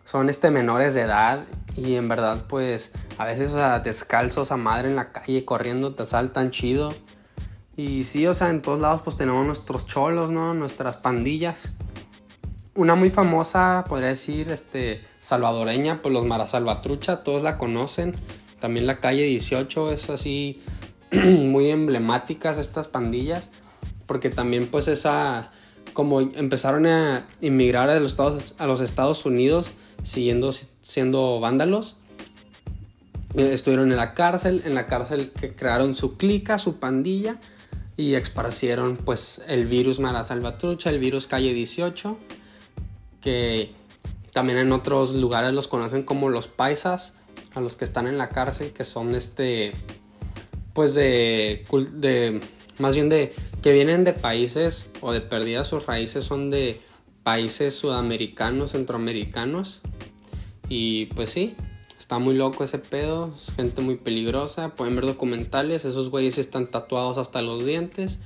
Son 0.04 0.28
este 0.28 0.50
menores 0.50 0.94
de 0.94 1.02
edad 1.02 1.44
y 1.76 1.94
en 1.94 2.08
verdad 2.08 2.44
pues 2.48 2.90
a 3.18 3.24
veces 3.24 3.52
o 3.52 3.54
sea, 3.54 3.78
descalzos 3.78 4.50
a 4.50 4.56
madre 4.56 4.88
en 4.88 4.96
la 4.96 5.12
calle 5.12 5.44
corriendo 5.44 5.94
te 5.94 6.02
asaltan 6.02 6.50
chido. 6.50 6.92
Y 7.76 8.04
sí, 8.04 8.26
o 8.26 8.34
sea, 8.34 8.50
en 8.50 8.62
todos 8.62 8.80
lados 8.80 9.02
pues 9.02 9.14
tenemos 9.16 9.46
nuestros 9.46 9.86
cholos, 9.86 10.30
¿no? 10.32 10.54
Nuestras 10.54 10.96
pandillas. 10.96 11.72
Una 12.74 12.96
muy 12.96 13.10
famosa, 13.10 13.84
podría 13.88 14.08
decir, 14.08 14.50
este, 14.50 15.02
salvadoreña, 15.20 16.02
pues 16.02 16.12
los 16.12 16.26
Marasalvatrucha, 16.26 17.22
todos 17.22 17.42
la 17.42 17.58
conocen. 17.58 18.14
También 18.60 18.86
la 18.86 18.98
calle 18.98 19.22
18 19.22 19.92
es 19.92 20.10
así 20.10 20.62
muy 21.12 21.70
emblemáticas 21.70 22.58
estas 22.58 22.88
pandillas. 22.88 23.50
Porque 24.06 24.30
también 24.30 24.66
pues 24.66 24.88
esa... 24.88 25.52
Como 25.92 26.20
empezaron 26.20 26.86
a 26.86 27.26
inmigrar 27.40 27.90
a 27.90 27.98
los 28.00 28.12
Estados, 28.12 28.54
a 28.56 28.66
los 28.66 28.80
Estados 28.80 29.26
Unidos 29.26 29.72
siguiendo 30.02 30.52
siendo 30.80 31.40
vándalos. 31.40 31.96
Eh, 33.34 33.50
estuvieron 33.52 33.90
en 33.90 33.96
la 33.96 34.14
cárcel, 34.14 34.62
en 34.64 34.74
la 34.74 34.86
cárcel 34.86 35.32
que 35.38 35.54
crearon 35.54 35.94
su 35.94 36.16
clica, 36.16 36.58
su 36.58 36.76
pandilla. 36.76 37.38
y 37.94 38.14
esparcieron 38.14 38.96
pues 38.96 39.42
el 39.48 39.66
virus 39.66 40.00
Mara 40.00 40.22
Salvatrucha, 40.22 40.88
el 40.88 40.98
virus 40.98 41.26
calle 41.26 41.52
18, 41.52 42.18
que 43.20 43.70
también 44.32 44.58
en 44.58 44.72
otros 44.72 45.14
lugares 45.14 45.52
los 45.52 45.68
conocen 45.68 46.02
como 46.02 46.30
los 46.30 46.48
paisas, 46.48 47.12
a 47.54 47.60
los 47.60 47.76
que 47.76 47.84
están 47.84 48.06
en 48.06 48.16
la 48.16 48.30
cárcel, 48.30 48.72
que 48.72 48.84
son 48.84 49.14
este, 49.14 49.72
pues 50.72 50.94
de, 50.94 51.66
de 51.92 52.40
más 52.78 52.94
bien 52.94 53.10
de, 53.10 53.34
que 53.62 53.72
vienen 53.72 54.04
de 54.04 54.12
países 54.12 54.90
o 55.00 55.12
de 55.12 55.20
perdidas 55.20 55.68
sus 55.68 55.86
raíces 55.86 56.24
son 56.24 56.50
de 56.50 56.80
países 57.22 57.74
sudamericanos, 57.76 58.72
centroamericanos. 58.72 59.80
Y 60.68 61.06
pues 61.06 61.30
sí, 61.30 61.54
está 61.98 62.18
muy 62.18 62.34
loco 62.34 62.64
ese 62.64 62.78
pedo, 62.78 63.32
es 63.34 63.54
gente 63.54 63.80
muy 63.80 63.96
peligrosa, 63.96 64.70
pueden 64.74 64.96
ver 64.96 65.06
documentales, 65.06 65.84
esos 65.84 66.10
güeyes 66.10 66.38
están 66.38 66.66
tatuados 66.66 67.18
hasta 67.18 67.40
los 67.40 67.64
dientes. 67.64 68.18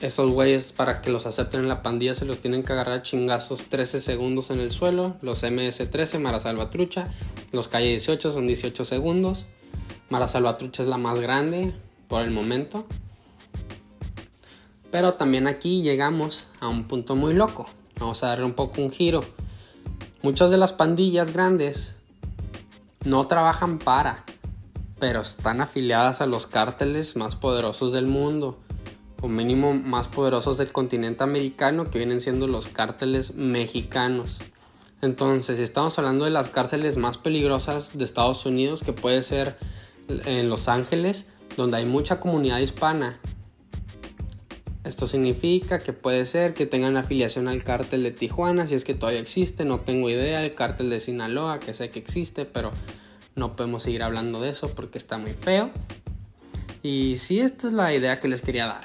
Esos 0.00 0.30
güeyes 0.30 0.72
para 0.72 1.00
que 1.00 1.10
los 1.10 1.24
acepten 1.24 1.60
en 1.60 1.68
la 1.68 1.82
pandilla 1.82 2.14
se 2.14 2.26
los 2.26 2.38
tienen 2.38 2.62
que 2.62 2.72
agarrar 2.74 3.02
chingazos 3.02 3.66
13 3.66 4.02
segundos 4.02 4.50
en 4.50 4.60
el 4.60 4.70
suelo. 4.70 5.16
Los 5.22 5.42
MS-13, 5.42 6.18
Mara 6.18 6.38
Salvatrucha. 6.38 7.10
Los 7.50 7.68
Calle 7.68 7.88
18 7.88 8.30
son 8.30 8.46
18 8.46 8.84
segundos. 8.84 9.46
Mara 10.10 10.28
Salvatrucha 10.28 10.82
es 10.82 10.88
la 10.88 10.98
más 10.98 11.18
grande 11.20 11.72
por 12.08 12.20
el 12.20 12.30
momento. 12.30 12.86
Pero 14.90 15.14
también 15.14 15.46
aquí 15.46 15.82
llegamos 15.82 16.48
a 16.60 16.68
un 16.68 16.84
punto 16.84 17.16
muy 17.16 17.34
loco. 17.34 17.66
Vamos 17.98 18.22
a 18.22 18.28
darle 18.28 18.44
un 18.44 18.54
poco 18.54 18.80
un 18.82 18.90
giro. 18.90 19.22
Muchas 20.22 20.50
de 20.50 20.58
las 20.58 20.72
pandillas 20.72 21.32
grandes 21.32 21.96
no 23.04 23.26
trabajan 23.26 23.78
para, 23.78 24.24
pero 24.98 25.20
están 25.20 25.60
afiliadas 25.60 26.20
a 26.20 26.26
los 26.26 26.46
cárteles 26.46 27.16
más 27.16 27.36
poderosos 27.36 27.92
del 27.92 28.06
mundo, 28.06 28.58
o 29.22 29.28
mínimo 29.28 29.74
más 29.74 30.08
poderosos 30.08 30.58
del 30.58 30.72
continente 30.72 31.22
americano, 31.22 31.90
que 31.90 31.98
vienen 31.98 32.20
siendo 32.20 32.46
los 32.46 32.66
cárteles 32.66 33.34
mexicanos. 33.34 34.38
Entonces, 35.02 35.58
estamos 35.58 35.98
hablando 35.98 36.24
de 36.24 36.30
las 36.30 36.48
cárceles 36.48 36.96
más 36.96 37.18
peligrosas 37.18 37.96
de 37.96 38.04
Estados 38.04 38.44
Unidos, 38.46 38.82
que 38.82 38.92
puede 38.92 39.22
ser 39.22 39.56
en 40.08 40.48
Los 40.48 40.68
Ángeles, 40.68 41.26
donde 41.56 41.76
hay 41.76 41.86
mucha 41.86 42.18
comunidad 42.18 42.58
hispana, 42.58 43.20
esto 44.86 45.08
significa 45.08 45.80
que 45.80 45.92
puede 45.92 46.26
ser 46.26 46.54
que 46.54 46.64
tengan 46.64 46.96
afiliación 46.96 47.48
al 47.48 47.64
cártel 47.64 48.04
de 48.04 48.12
Tijuana, 48.12 48.68
si 48.68 48.76
es 48.76 48.84
que 48.84 48.94
todavía 48.94 49.20
existe, 49.20 49.64
no 49.64 49.80
tengo 49.80 50.08
idea, 50.08 50.44
el 50.44 50.54
cártel 50.54 50.90
de 50.90 51.00
Sinaloa, 51.00 51.58
que 51.58 51.74
sé 51.74 51.90
que 51.90 51.98
existe, 51.98 52.44
pero 52.44 52.70
no 53.34 53.52
podemos 53.52 53.82
seguir 53.82 54.04
hablando 54.04 54.40
de 54.40 54.50
eso 54.50 54.70
porque 54.70 54.98
está 54.98 55.18
muy 55.18 55.32
feo. 55.32 55.70
Y 56.84 57.16
sí, 57.16 57.40
esta 57.40 57.66
es 57.66 57.72
la 57.72 57.92
idea 57.92 58.20
que 58.20 58.28
les 58.28 58.42
quería 58.42 58.66
dar. 58.66 58.84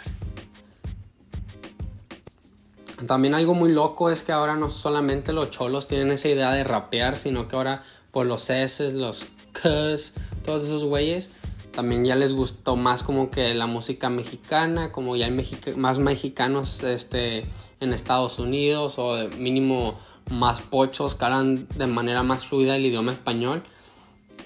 También 3.06 3.36
algo 3.36 3.54
muy 3.54 3.72
loco 3.72 4.10
es 4.10 4.24
que 4.24 4.32
ahora 4.32 4.56
no 4.56 4.72
solamente 4.72 5.34
los 5.34 5.52
cholos 5.52 5.88
tienen 5.88 6.12
esa 6.12 6.30
idea 6.30 6.52
de 6.52 6.64
rapear, 6.64 7.18
sino 7.18 7.48
que 7.48 7.56
ahora 7.56 7.84
por 8.12 8.26
los 8.26 8.50
S, 8.50 8.92
los 8.92 9.28
Ks, 9.54 10.14
todos 10.44 10.64
esos 10.64 10.84
güeyes, 10.84 11.30
también 11.72 12.04
ya 12.04 12.16
les 12.16 12.34
gustó 12.34 12.76
más 12.76 13.04
como 13.04 13.32
que 13.32 13.54
la 13.54 13.66
música 13.66 14.10
mexicana, 14.10 14.92
como 14.92 15.16
ya 15.16 15.26
hay 15.26 15.48
más 15.78 16.00
mexicanos 16.00 16.84
este, 16.84 17.46
en 17.80 17.94
Estados 17.94 18.40
Unidos 18.40 19.00
o 19.00 19.16
de 19.16 19.30
mínimo 19.38 19.96
más 20.30 20.62
pochos 20.62 21.16
que 21.16 21.26
hablan 21.26 21.68
de 21.76 21.88
manera 21.88 22.24
más 22.24 22.46
fluida 22.46 22.76
el 22.76 22.86
idioma 22.86 23.12
español. 23.12 23.64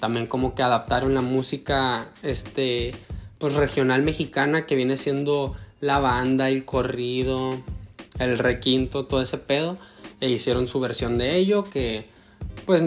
También 0.00 0.26
como 0.26 0.54
que 0.54 0.62
adaptaron 0.62 1.14
la 1.14 1.20
música 1.20 2.10
este, 2.22 2.94
pues 3.38 3.54
regional 3.54 4.02
mexicana 4.02 4.66
que 4.66 4.76
viene 4.76 4.96
siendo 4.96 5.54
la 5.80 5.98
banda, 5.98 6.48
el 6.48 6.64
corrido, 6.64 7.60
el 8.18 8.38
requinto, 8.38 9.06
todo 9.06 9.20
ese 9.20 9.38
pedo. 9.38 9.78
E 10.20 10.30
hicieron 10.30 10.66
su 10.66 10.80
versión 10.80 11.18
de 11.18 11.36
ello 11.36 11.64
que 11.64 12.08
pues, 12.66 12.82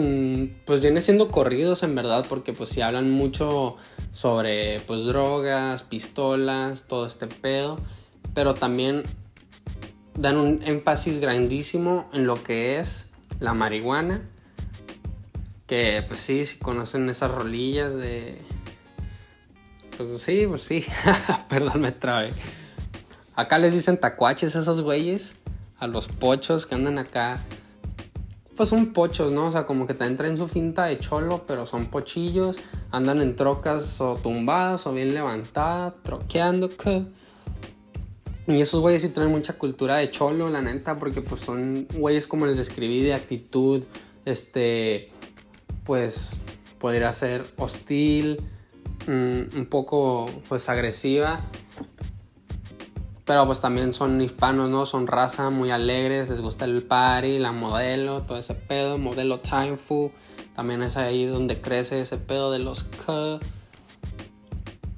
pues 0.66 0.80
viene 0.80 1.00
siendo 1.00 1.30
corridos 1.30 1.82
en 1.82 1.94
verdad 1.94 2.26
porque 2.28 2.52
pues 2.52 2.68
si 2.70 2.82
hablan 2.82 3.10
mucho 3.10 3.76
sobre 4.12 4.80
pues 4.80 5.04
drogas, 5.04 5.82
pistolas, 5.82 6.84
todo 6.86 7.06
este 7.06 7.26
pedo, 7.26 7.78
pero 8.34 8.54
también 8.54 9.02
dan 10.14 10.36
un 10.36 10.60
énfasis 10.62 11.18
grandísimo 11.18 12.10
en 12.12 12.26
lo 12.26 12.42
que 12.42 12.78
es 12.78 13.08
la 13.40 13.54
marihuana, 13.54 14.20
que 15.66 16.04
pues 16.06 16.20
sí, 16.20 16.44
si 16.44 16.58
conocen 16.58 17.08
esas 17.08 17.30
rolillas 17.30 17.94
de... 17.94 18.36
Pues 19.96 20.20
sí, 20.20 20.46
pues 20.46 20.62
sí, 20.62 20.84
perdón 21.48 21.80
me 21.80 21.92
trabe. 21.92 22.32
Acá 23.34 23.58
les 23.58 23.72
dicen 23.72 23.98
tacuaches 23.98 24.54
esos 24.56 24.82
güeyes, 24.82 25.36
a 25.78 25.86
los 25.86 26.08
pochos 26.08 26.66
que 26.66 26.74
andan 26.74 26.98
acá 26.98 27.42
pues 28.60 28.68
son 28.68 28.92
pochos, 28.92 29.32
¿no? 29.32 29.46
O 29.46 29.52
sea, 29.52 29.64
como 29.64 29.86
que 29.86 29.94
te 29.94 30.04
entran 30.04 30.32
en 30.32 30.36
su 30.36 30.46
finta 30.46 30.84
de 30.84 30.98
cholo, 30.98 31.44
pero 31.46 31.64
son 31.64 31.86
pochillos, 31.86 32.58
andan 32.90 33.22
en 33.22 33.34
trocas 33.34 34.02
o 34.02 34.16
tumbadas 34.16 34.86
o 34.86 34.92
bien 34.92 35.14
levantadas, 35.14 35.94
troqueando. 36.02 36.68
Y 38.46 38.60
esos 38.60 38.82
güeyes 38.82 39.00
sí 39.00 39.08
traen 39.08 39.30
mucha 39.30 39.54
cultura 39.54 39.96
de 39.96 40.10
cholo, 40.10 40.50
la 40.50 40.60
neta, 40.60 40.98
porque 40.98 41.22
pues 41.22 41.40
son 41.40 41.86
güeyes 41.94 42.26
como 42.26 42.44
les 42.44 42.58
describí 42.58 43.00
de 43.00 43.14
actitud, 43.14 43.82
este, 44.26 45.08
pues 45.84 46.38
podría 46.78 47.14
ser 47.14 47.46
hostil, 47.56 48.42
mm, 49.06 49.56
un 49.56 49.66
poco 49.70 50.26
pues 50.50 50.68
agresiva 50.68 51.40
pero 53.30 53.46
pues 53.46 53.60
también 53.60 53.92
son 53.92 54.20
hispanos, 54.20 54.68
¿no? 54.70 54.86
Son 54.86 55.06
raza 55.06 55.50
muy 55.50 55.70
alegres, 55.70 56.30
les 56.30 56.40
gusta 56.40 56.64
el 56.64 56.82
party, 56.82 57.38
la 57.38 57.52
modelo, 57.52 58.22
todo 58.22 58.36
ese 58.38 58.56
pedo, 58.56 58.98
modelo 58.98 59.38
time 59.38 59.76
food. 59.76 60.10
También 60.56 60.82
es 60.82 60.96
ahí 60.96 61.26
donde 61.26 61.60
crece 61.60 62.00
ese 62.00 62.16
pedo 62.16 62.50
de 62.50 62.58
los 62.58 62.82
K. 62.82 63.38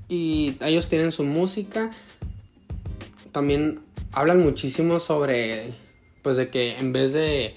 Y 0.08 0.56
ellos 0.62 0.88
tienen 0.88 1.12
su 1.12 1.24
música. 1.24 1.90
También 3.32 3.80
hablan 4.12 4.40
muchísimo 4.40 4.98
sobre, 4.98 5.74
pues 6.22 6.38
de 6.38 6.48
que 6.48 6.78
en 6.78 6.94
vez 6.94 7.12
de, 7.12 7.54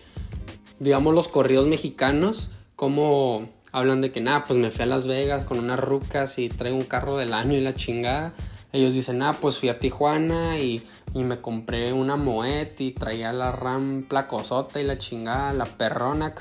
digamos, 0.81 1.15
los 1.15 1.29
corridos 1.29 1.67
mexicanos, 1.67 2.51
como 2.75 3.47
hablan 3.71 4.01
de 4.01 4.11
que, 4.11 4.19
nada, 4.19 4.43
pues 4.43 4.59
me 4.59 4.71
fui 4.71 4.83
a 4.83 4.88
Las 4.88 5.07
Vegas 5.07 5.45
con 5.45 5.57
unas 5.57 5.79
rucas 5.79 6.38
y 6.38 6.49
traigo 6.49 6.75
un 6.75 6.83
carro 6.83 7.15
del 7.15 7.33
año 7.33 7.53
y 7.53 7.61
la 7.61 7.73
chingada 7.75 8.33
ellos 8.75 8.93
dicen, 8.93 9.21
ah, 9.21 9.38
pues 9.39 9.57
fui 9.57 9.69
a 9.69 9.79
Tijuana 9.79 10.59
y, 10.59 10.85
me 11.13 11.39
compré 11.39 11.93
una 11.93 12.17
Moet 12.17 12.79
y 12.79 12.91
traía 12.91 13.31
la 13.31 13.51
RAM 13.51 14.05
placosota 14.07 14.81
y 14.81 14.83
la 14.83 14.97
chingada, 14.97 15.53
la 15.53 15.65
perrona. 15.65 16.33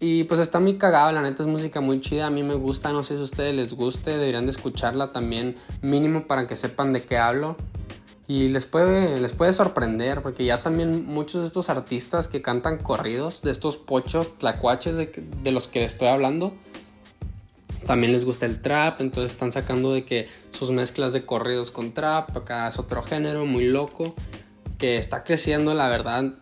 Y 0.00 0.24
pues 0.24 0.40
está 0.40 0.60
muy 0.60 0.74
cagado, 0.78 1.12
la 1.12 1.20
neta 1.20 1.42
es 1.42 1.48
música 1.48 1.80
muy 1.80 2.00
chida, 2.00 2.26
a 2.26 2.30
mí 2.30 2.42
me 2.42 2.54
gusta, 2.54 2.92
no 2.92 3.02
sé 3.02 3.16
si 3.16 3.20
a 3.20 3.24
ustedes 3.24 3.54
les 3.54 3.74
guste, 3.74 4.12
deberían 4.12 4.46
de 4.46 4.52
escucharla 4.52 5.12
también 5.12 5.56
mínimo 5.82 6.26
para 6.26 6.46
que 6.46 6.56
sepan 6.56 6.92
de 6.92 7.02
qué 7.02 7.18
hablo. 7.18 7.56
Y 8.26 8.48
les 8.48 8.66
puede, 8.66 9.20
les 9.20 9.32
puede 9.32 9.52
sorprender, 9.52 10.22
porque 10.22 10.44
ya 10.44 10.62
también 10.62 11.06
muchos 11.06 11.40
de 11.40 11.46
estos 11.48 11.70
artistas 11.70 12.28
que 12.28 12.42
cantan 12.42 12.78
corridos, 12.78 13.42
de 13.42 13.50
estos 13.50 13.76
pochos, 13.76 14.36
tlacuaches 14.38 14.96
de, 14.96 15.06
de 15.42 15.52
los 15.52 15.66
que 15.66 15.84
estoy 15.84 16.08
hablando, 16.08 16.54
también 17.88 18.12
les 18.12 18.26
gusta 18.26 18.44
el 18.44 18.60
trap, 18.60 19.00
entonces 19.00 19.32
están 19.32 19.50
sacando 19.50 19.94
de 19.94 20.04
que 20.04 20.28
sus 20.50 20.70
mezclas 20.70 21.14
de 21.14 21.24
corridos 21.24 21.70
con 21.70 21.94
trap, 21.94 22.36
acá 22.36 22.68
es 22.68 22.78
otro 22.78 23.02
género 23.02 23.46
muy 23.46 23.64
loco, 23.64 24.14
que 24.76 24.98
está 24.98 25.24
creciendo, 25.24 25.72
la 25.72 25.88
verdad, 25.88 26.34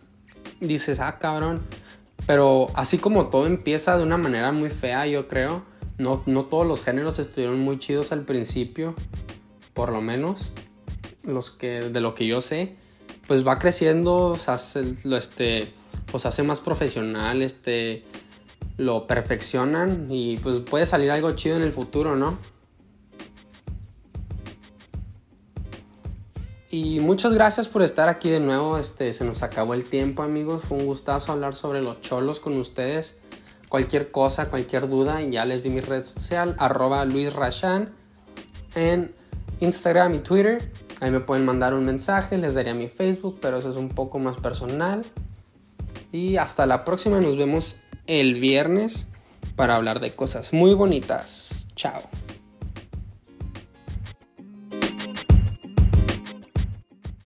dices, 0.59 0.99
ah, 0.99 1.17
cabrón, 1.19 1.61
pero 2.25 2.67
así 2.73 2.97
como 2.97 3.27
todo 3.27 3.47
empieza 3.47 3.97
de 3.97 4.03
una 4.03 4.17
manera 4.17 4.51
muy 4.51 4.69
fea, 4.69 5.07
yo 5.07 5.29
creo, 5.29 5.63
no, 5.97 6.21
no 6.25 6.43
todos 6.43 6.67
los 6.67 6.83
géneros 6.83 7.17
estuvieron 7.17 7.59
muy 7.59 7.79
chidos 7.79 8.11
al 8.11 8.25
principio, 8.25 8.93
por 9.73 9.93
lo 9.93 10.01
menos, 10.01 10.51
los 11.23 11.51
que, 11.51 11.79
de 11.79 12.01
lo 12.01 12.13
que 12.13 12.27
yo 12.27 12.41
sé, 12.41 12.75
pues 13.25 13.47
va 13.47 13.57
creciendo, 13.57 14.17
o 14.17 14.37
sea, 14.37 14.57
lo 15.05 15.15
este, 15.15 15.71
pues 16.11 16.25
hace 16.25 16.43
más 16.43 16.59
profesional, 16.59 17.41
este, 17.41 18.03
lo 18.77 19.07
perfeccionan 19.07 20.07
y 20.09 20.37
pues 20.37 20.59
puede 20.59 20.85
salir 20.85 21.11
algo 21.11 21.31
chido 21.33 21.57
en 21.57 21.63
el 21.63 21.71
futuro, 21.71 22.15
¿no? 22.15 22.37
Y 26.69 26.99
muchas 26.99 27.33
gracias 27.33 27.69
por 27.69 27.81
estar 27.81 28.09
aquí 28.09 28.29
de 28.29 28.39
nuevo. 28.39 28.77
Este, 28.77 29.13
se 29.13 29.23
nos 29.25 29.41
acabó 29.41 29.73
el 29.73 29.85
tiempo, 29.85 30.21
amigos. 30.21 30.63
Fue 30.63 30.77
un 30.77 30.85
gustazo 30.85 31.31
hablar 31.31 31.55
sobre 31.55 31.81
los 31.81 32.01
cholos 32.01 32.39
con 32.39 32.57
ustedes. 32.57 33.17
Cualquier 33.69 34.11
cosa, 34.11 34.49
cualquier 34.49 34.87
duda, 34.87 35.21
ya 35.21 35.45
les 35.45 35.63
di 35.63 35.69
mi 35.69 35.81
red 35.81 36.05
social, 36.05 36.55
arroba 36.57 37.03
Luis 37.05 37.33
Rashan 37.33 37.93
en 38.75 39.13
Instagram 39.59 40.15
y 40.15 40.19
Twitter. 40.19 40.71
Ahí 41.01 41.11
me 41.11 41.19
pueden 41.19 41.45
mandar 41.45 41.73
un 41.73 41.85
mensaje, 41.85 42.37
les 42.37 42.55
daría 42.55 42.73
mi 42.73 42.87
Facebook, 42.87 43.39
pero 43.41 43.57
eso 43.57 43.69
es 43.69 43.75
un 43.75 43.89
poco 43.89 44.19
más 44.19 44.37
personal. 44.37 45.03
Y 46.11 46.37
hasta 46.37 46.65
la 46.65 46.85
próxima, 46.85 47.19
nos 47.19 47.37
vemos 47.37 47.77
el 48.07 48.35
viernes 48.39 49.07
para 49.55 49.75
hablar 49.75 49.99
de 49.99 50.11
cosas 50.11 50.53
muy 50.53 50.73
bonitas. 50.73 51.67
Chao. 51.75 52.01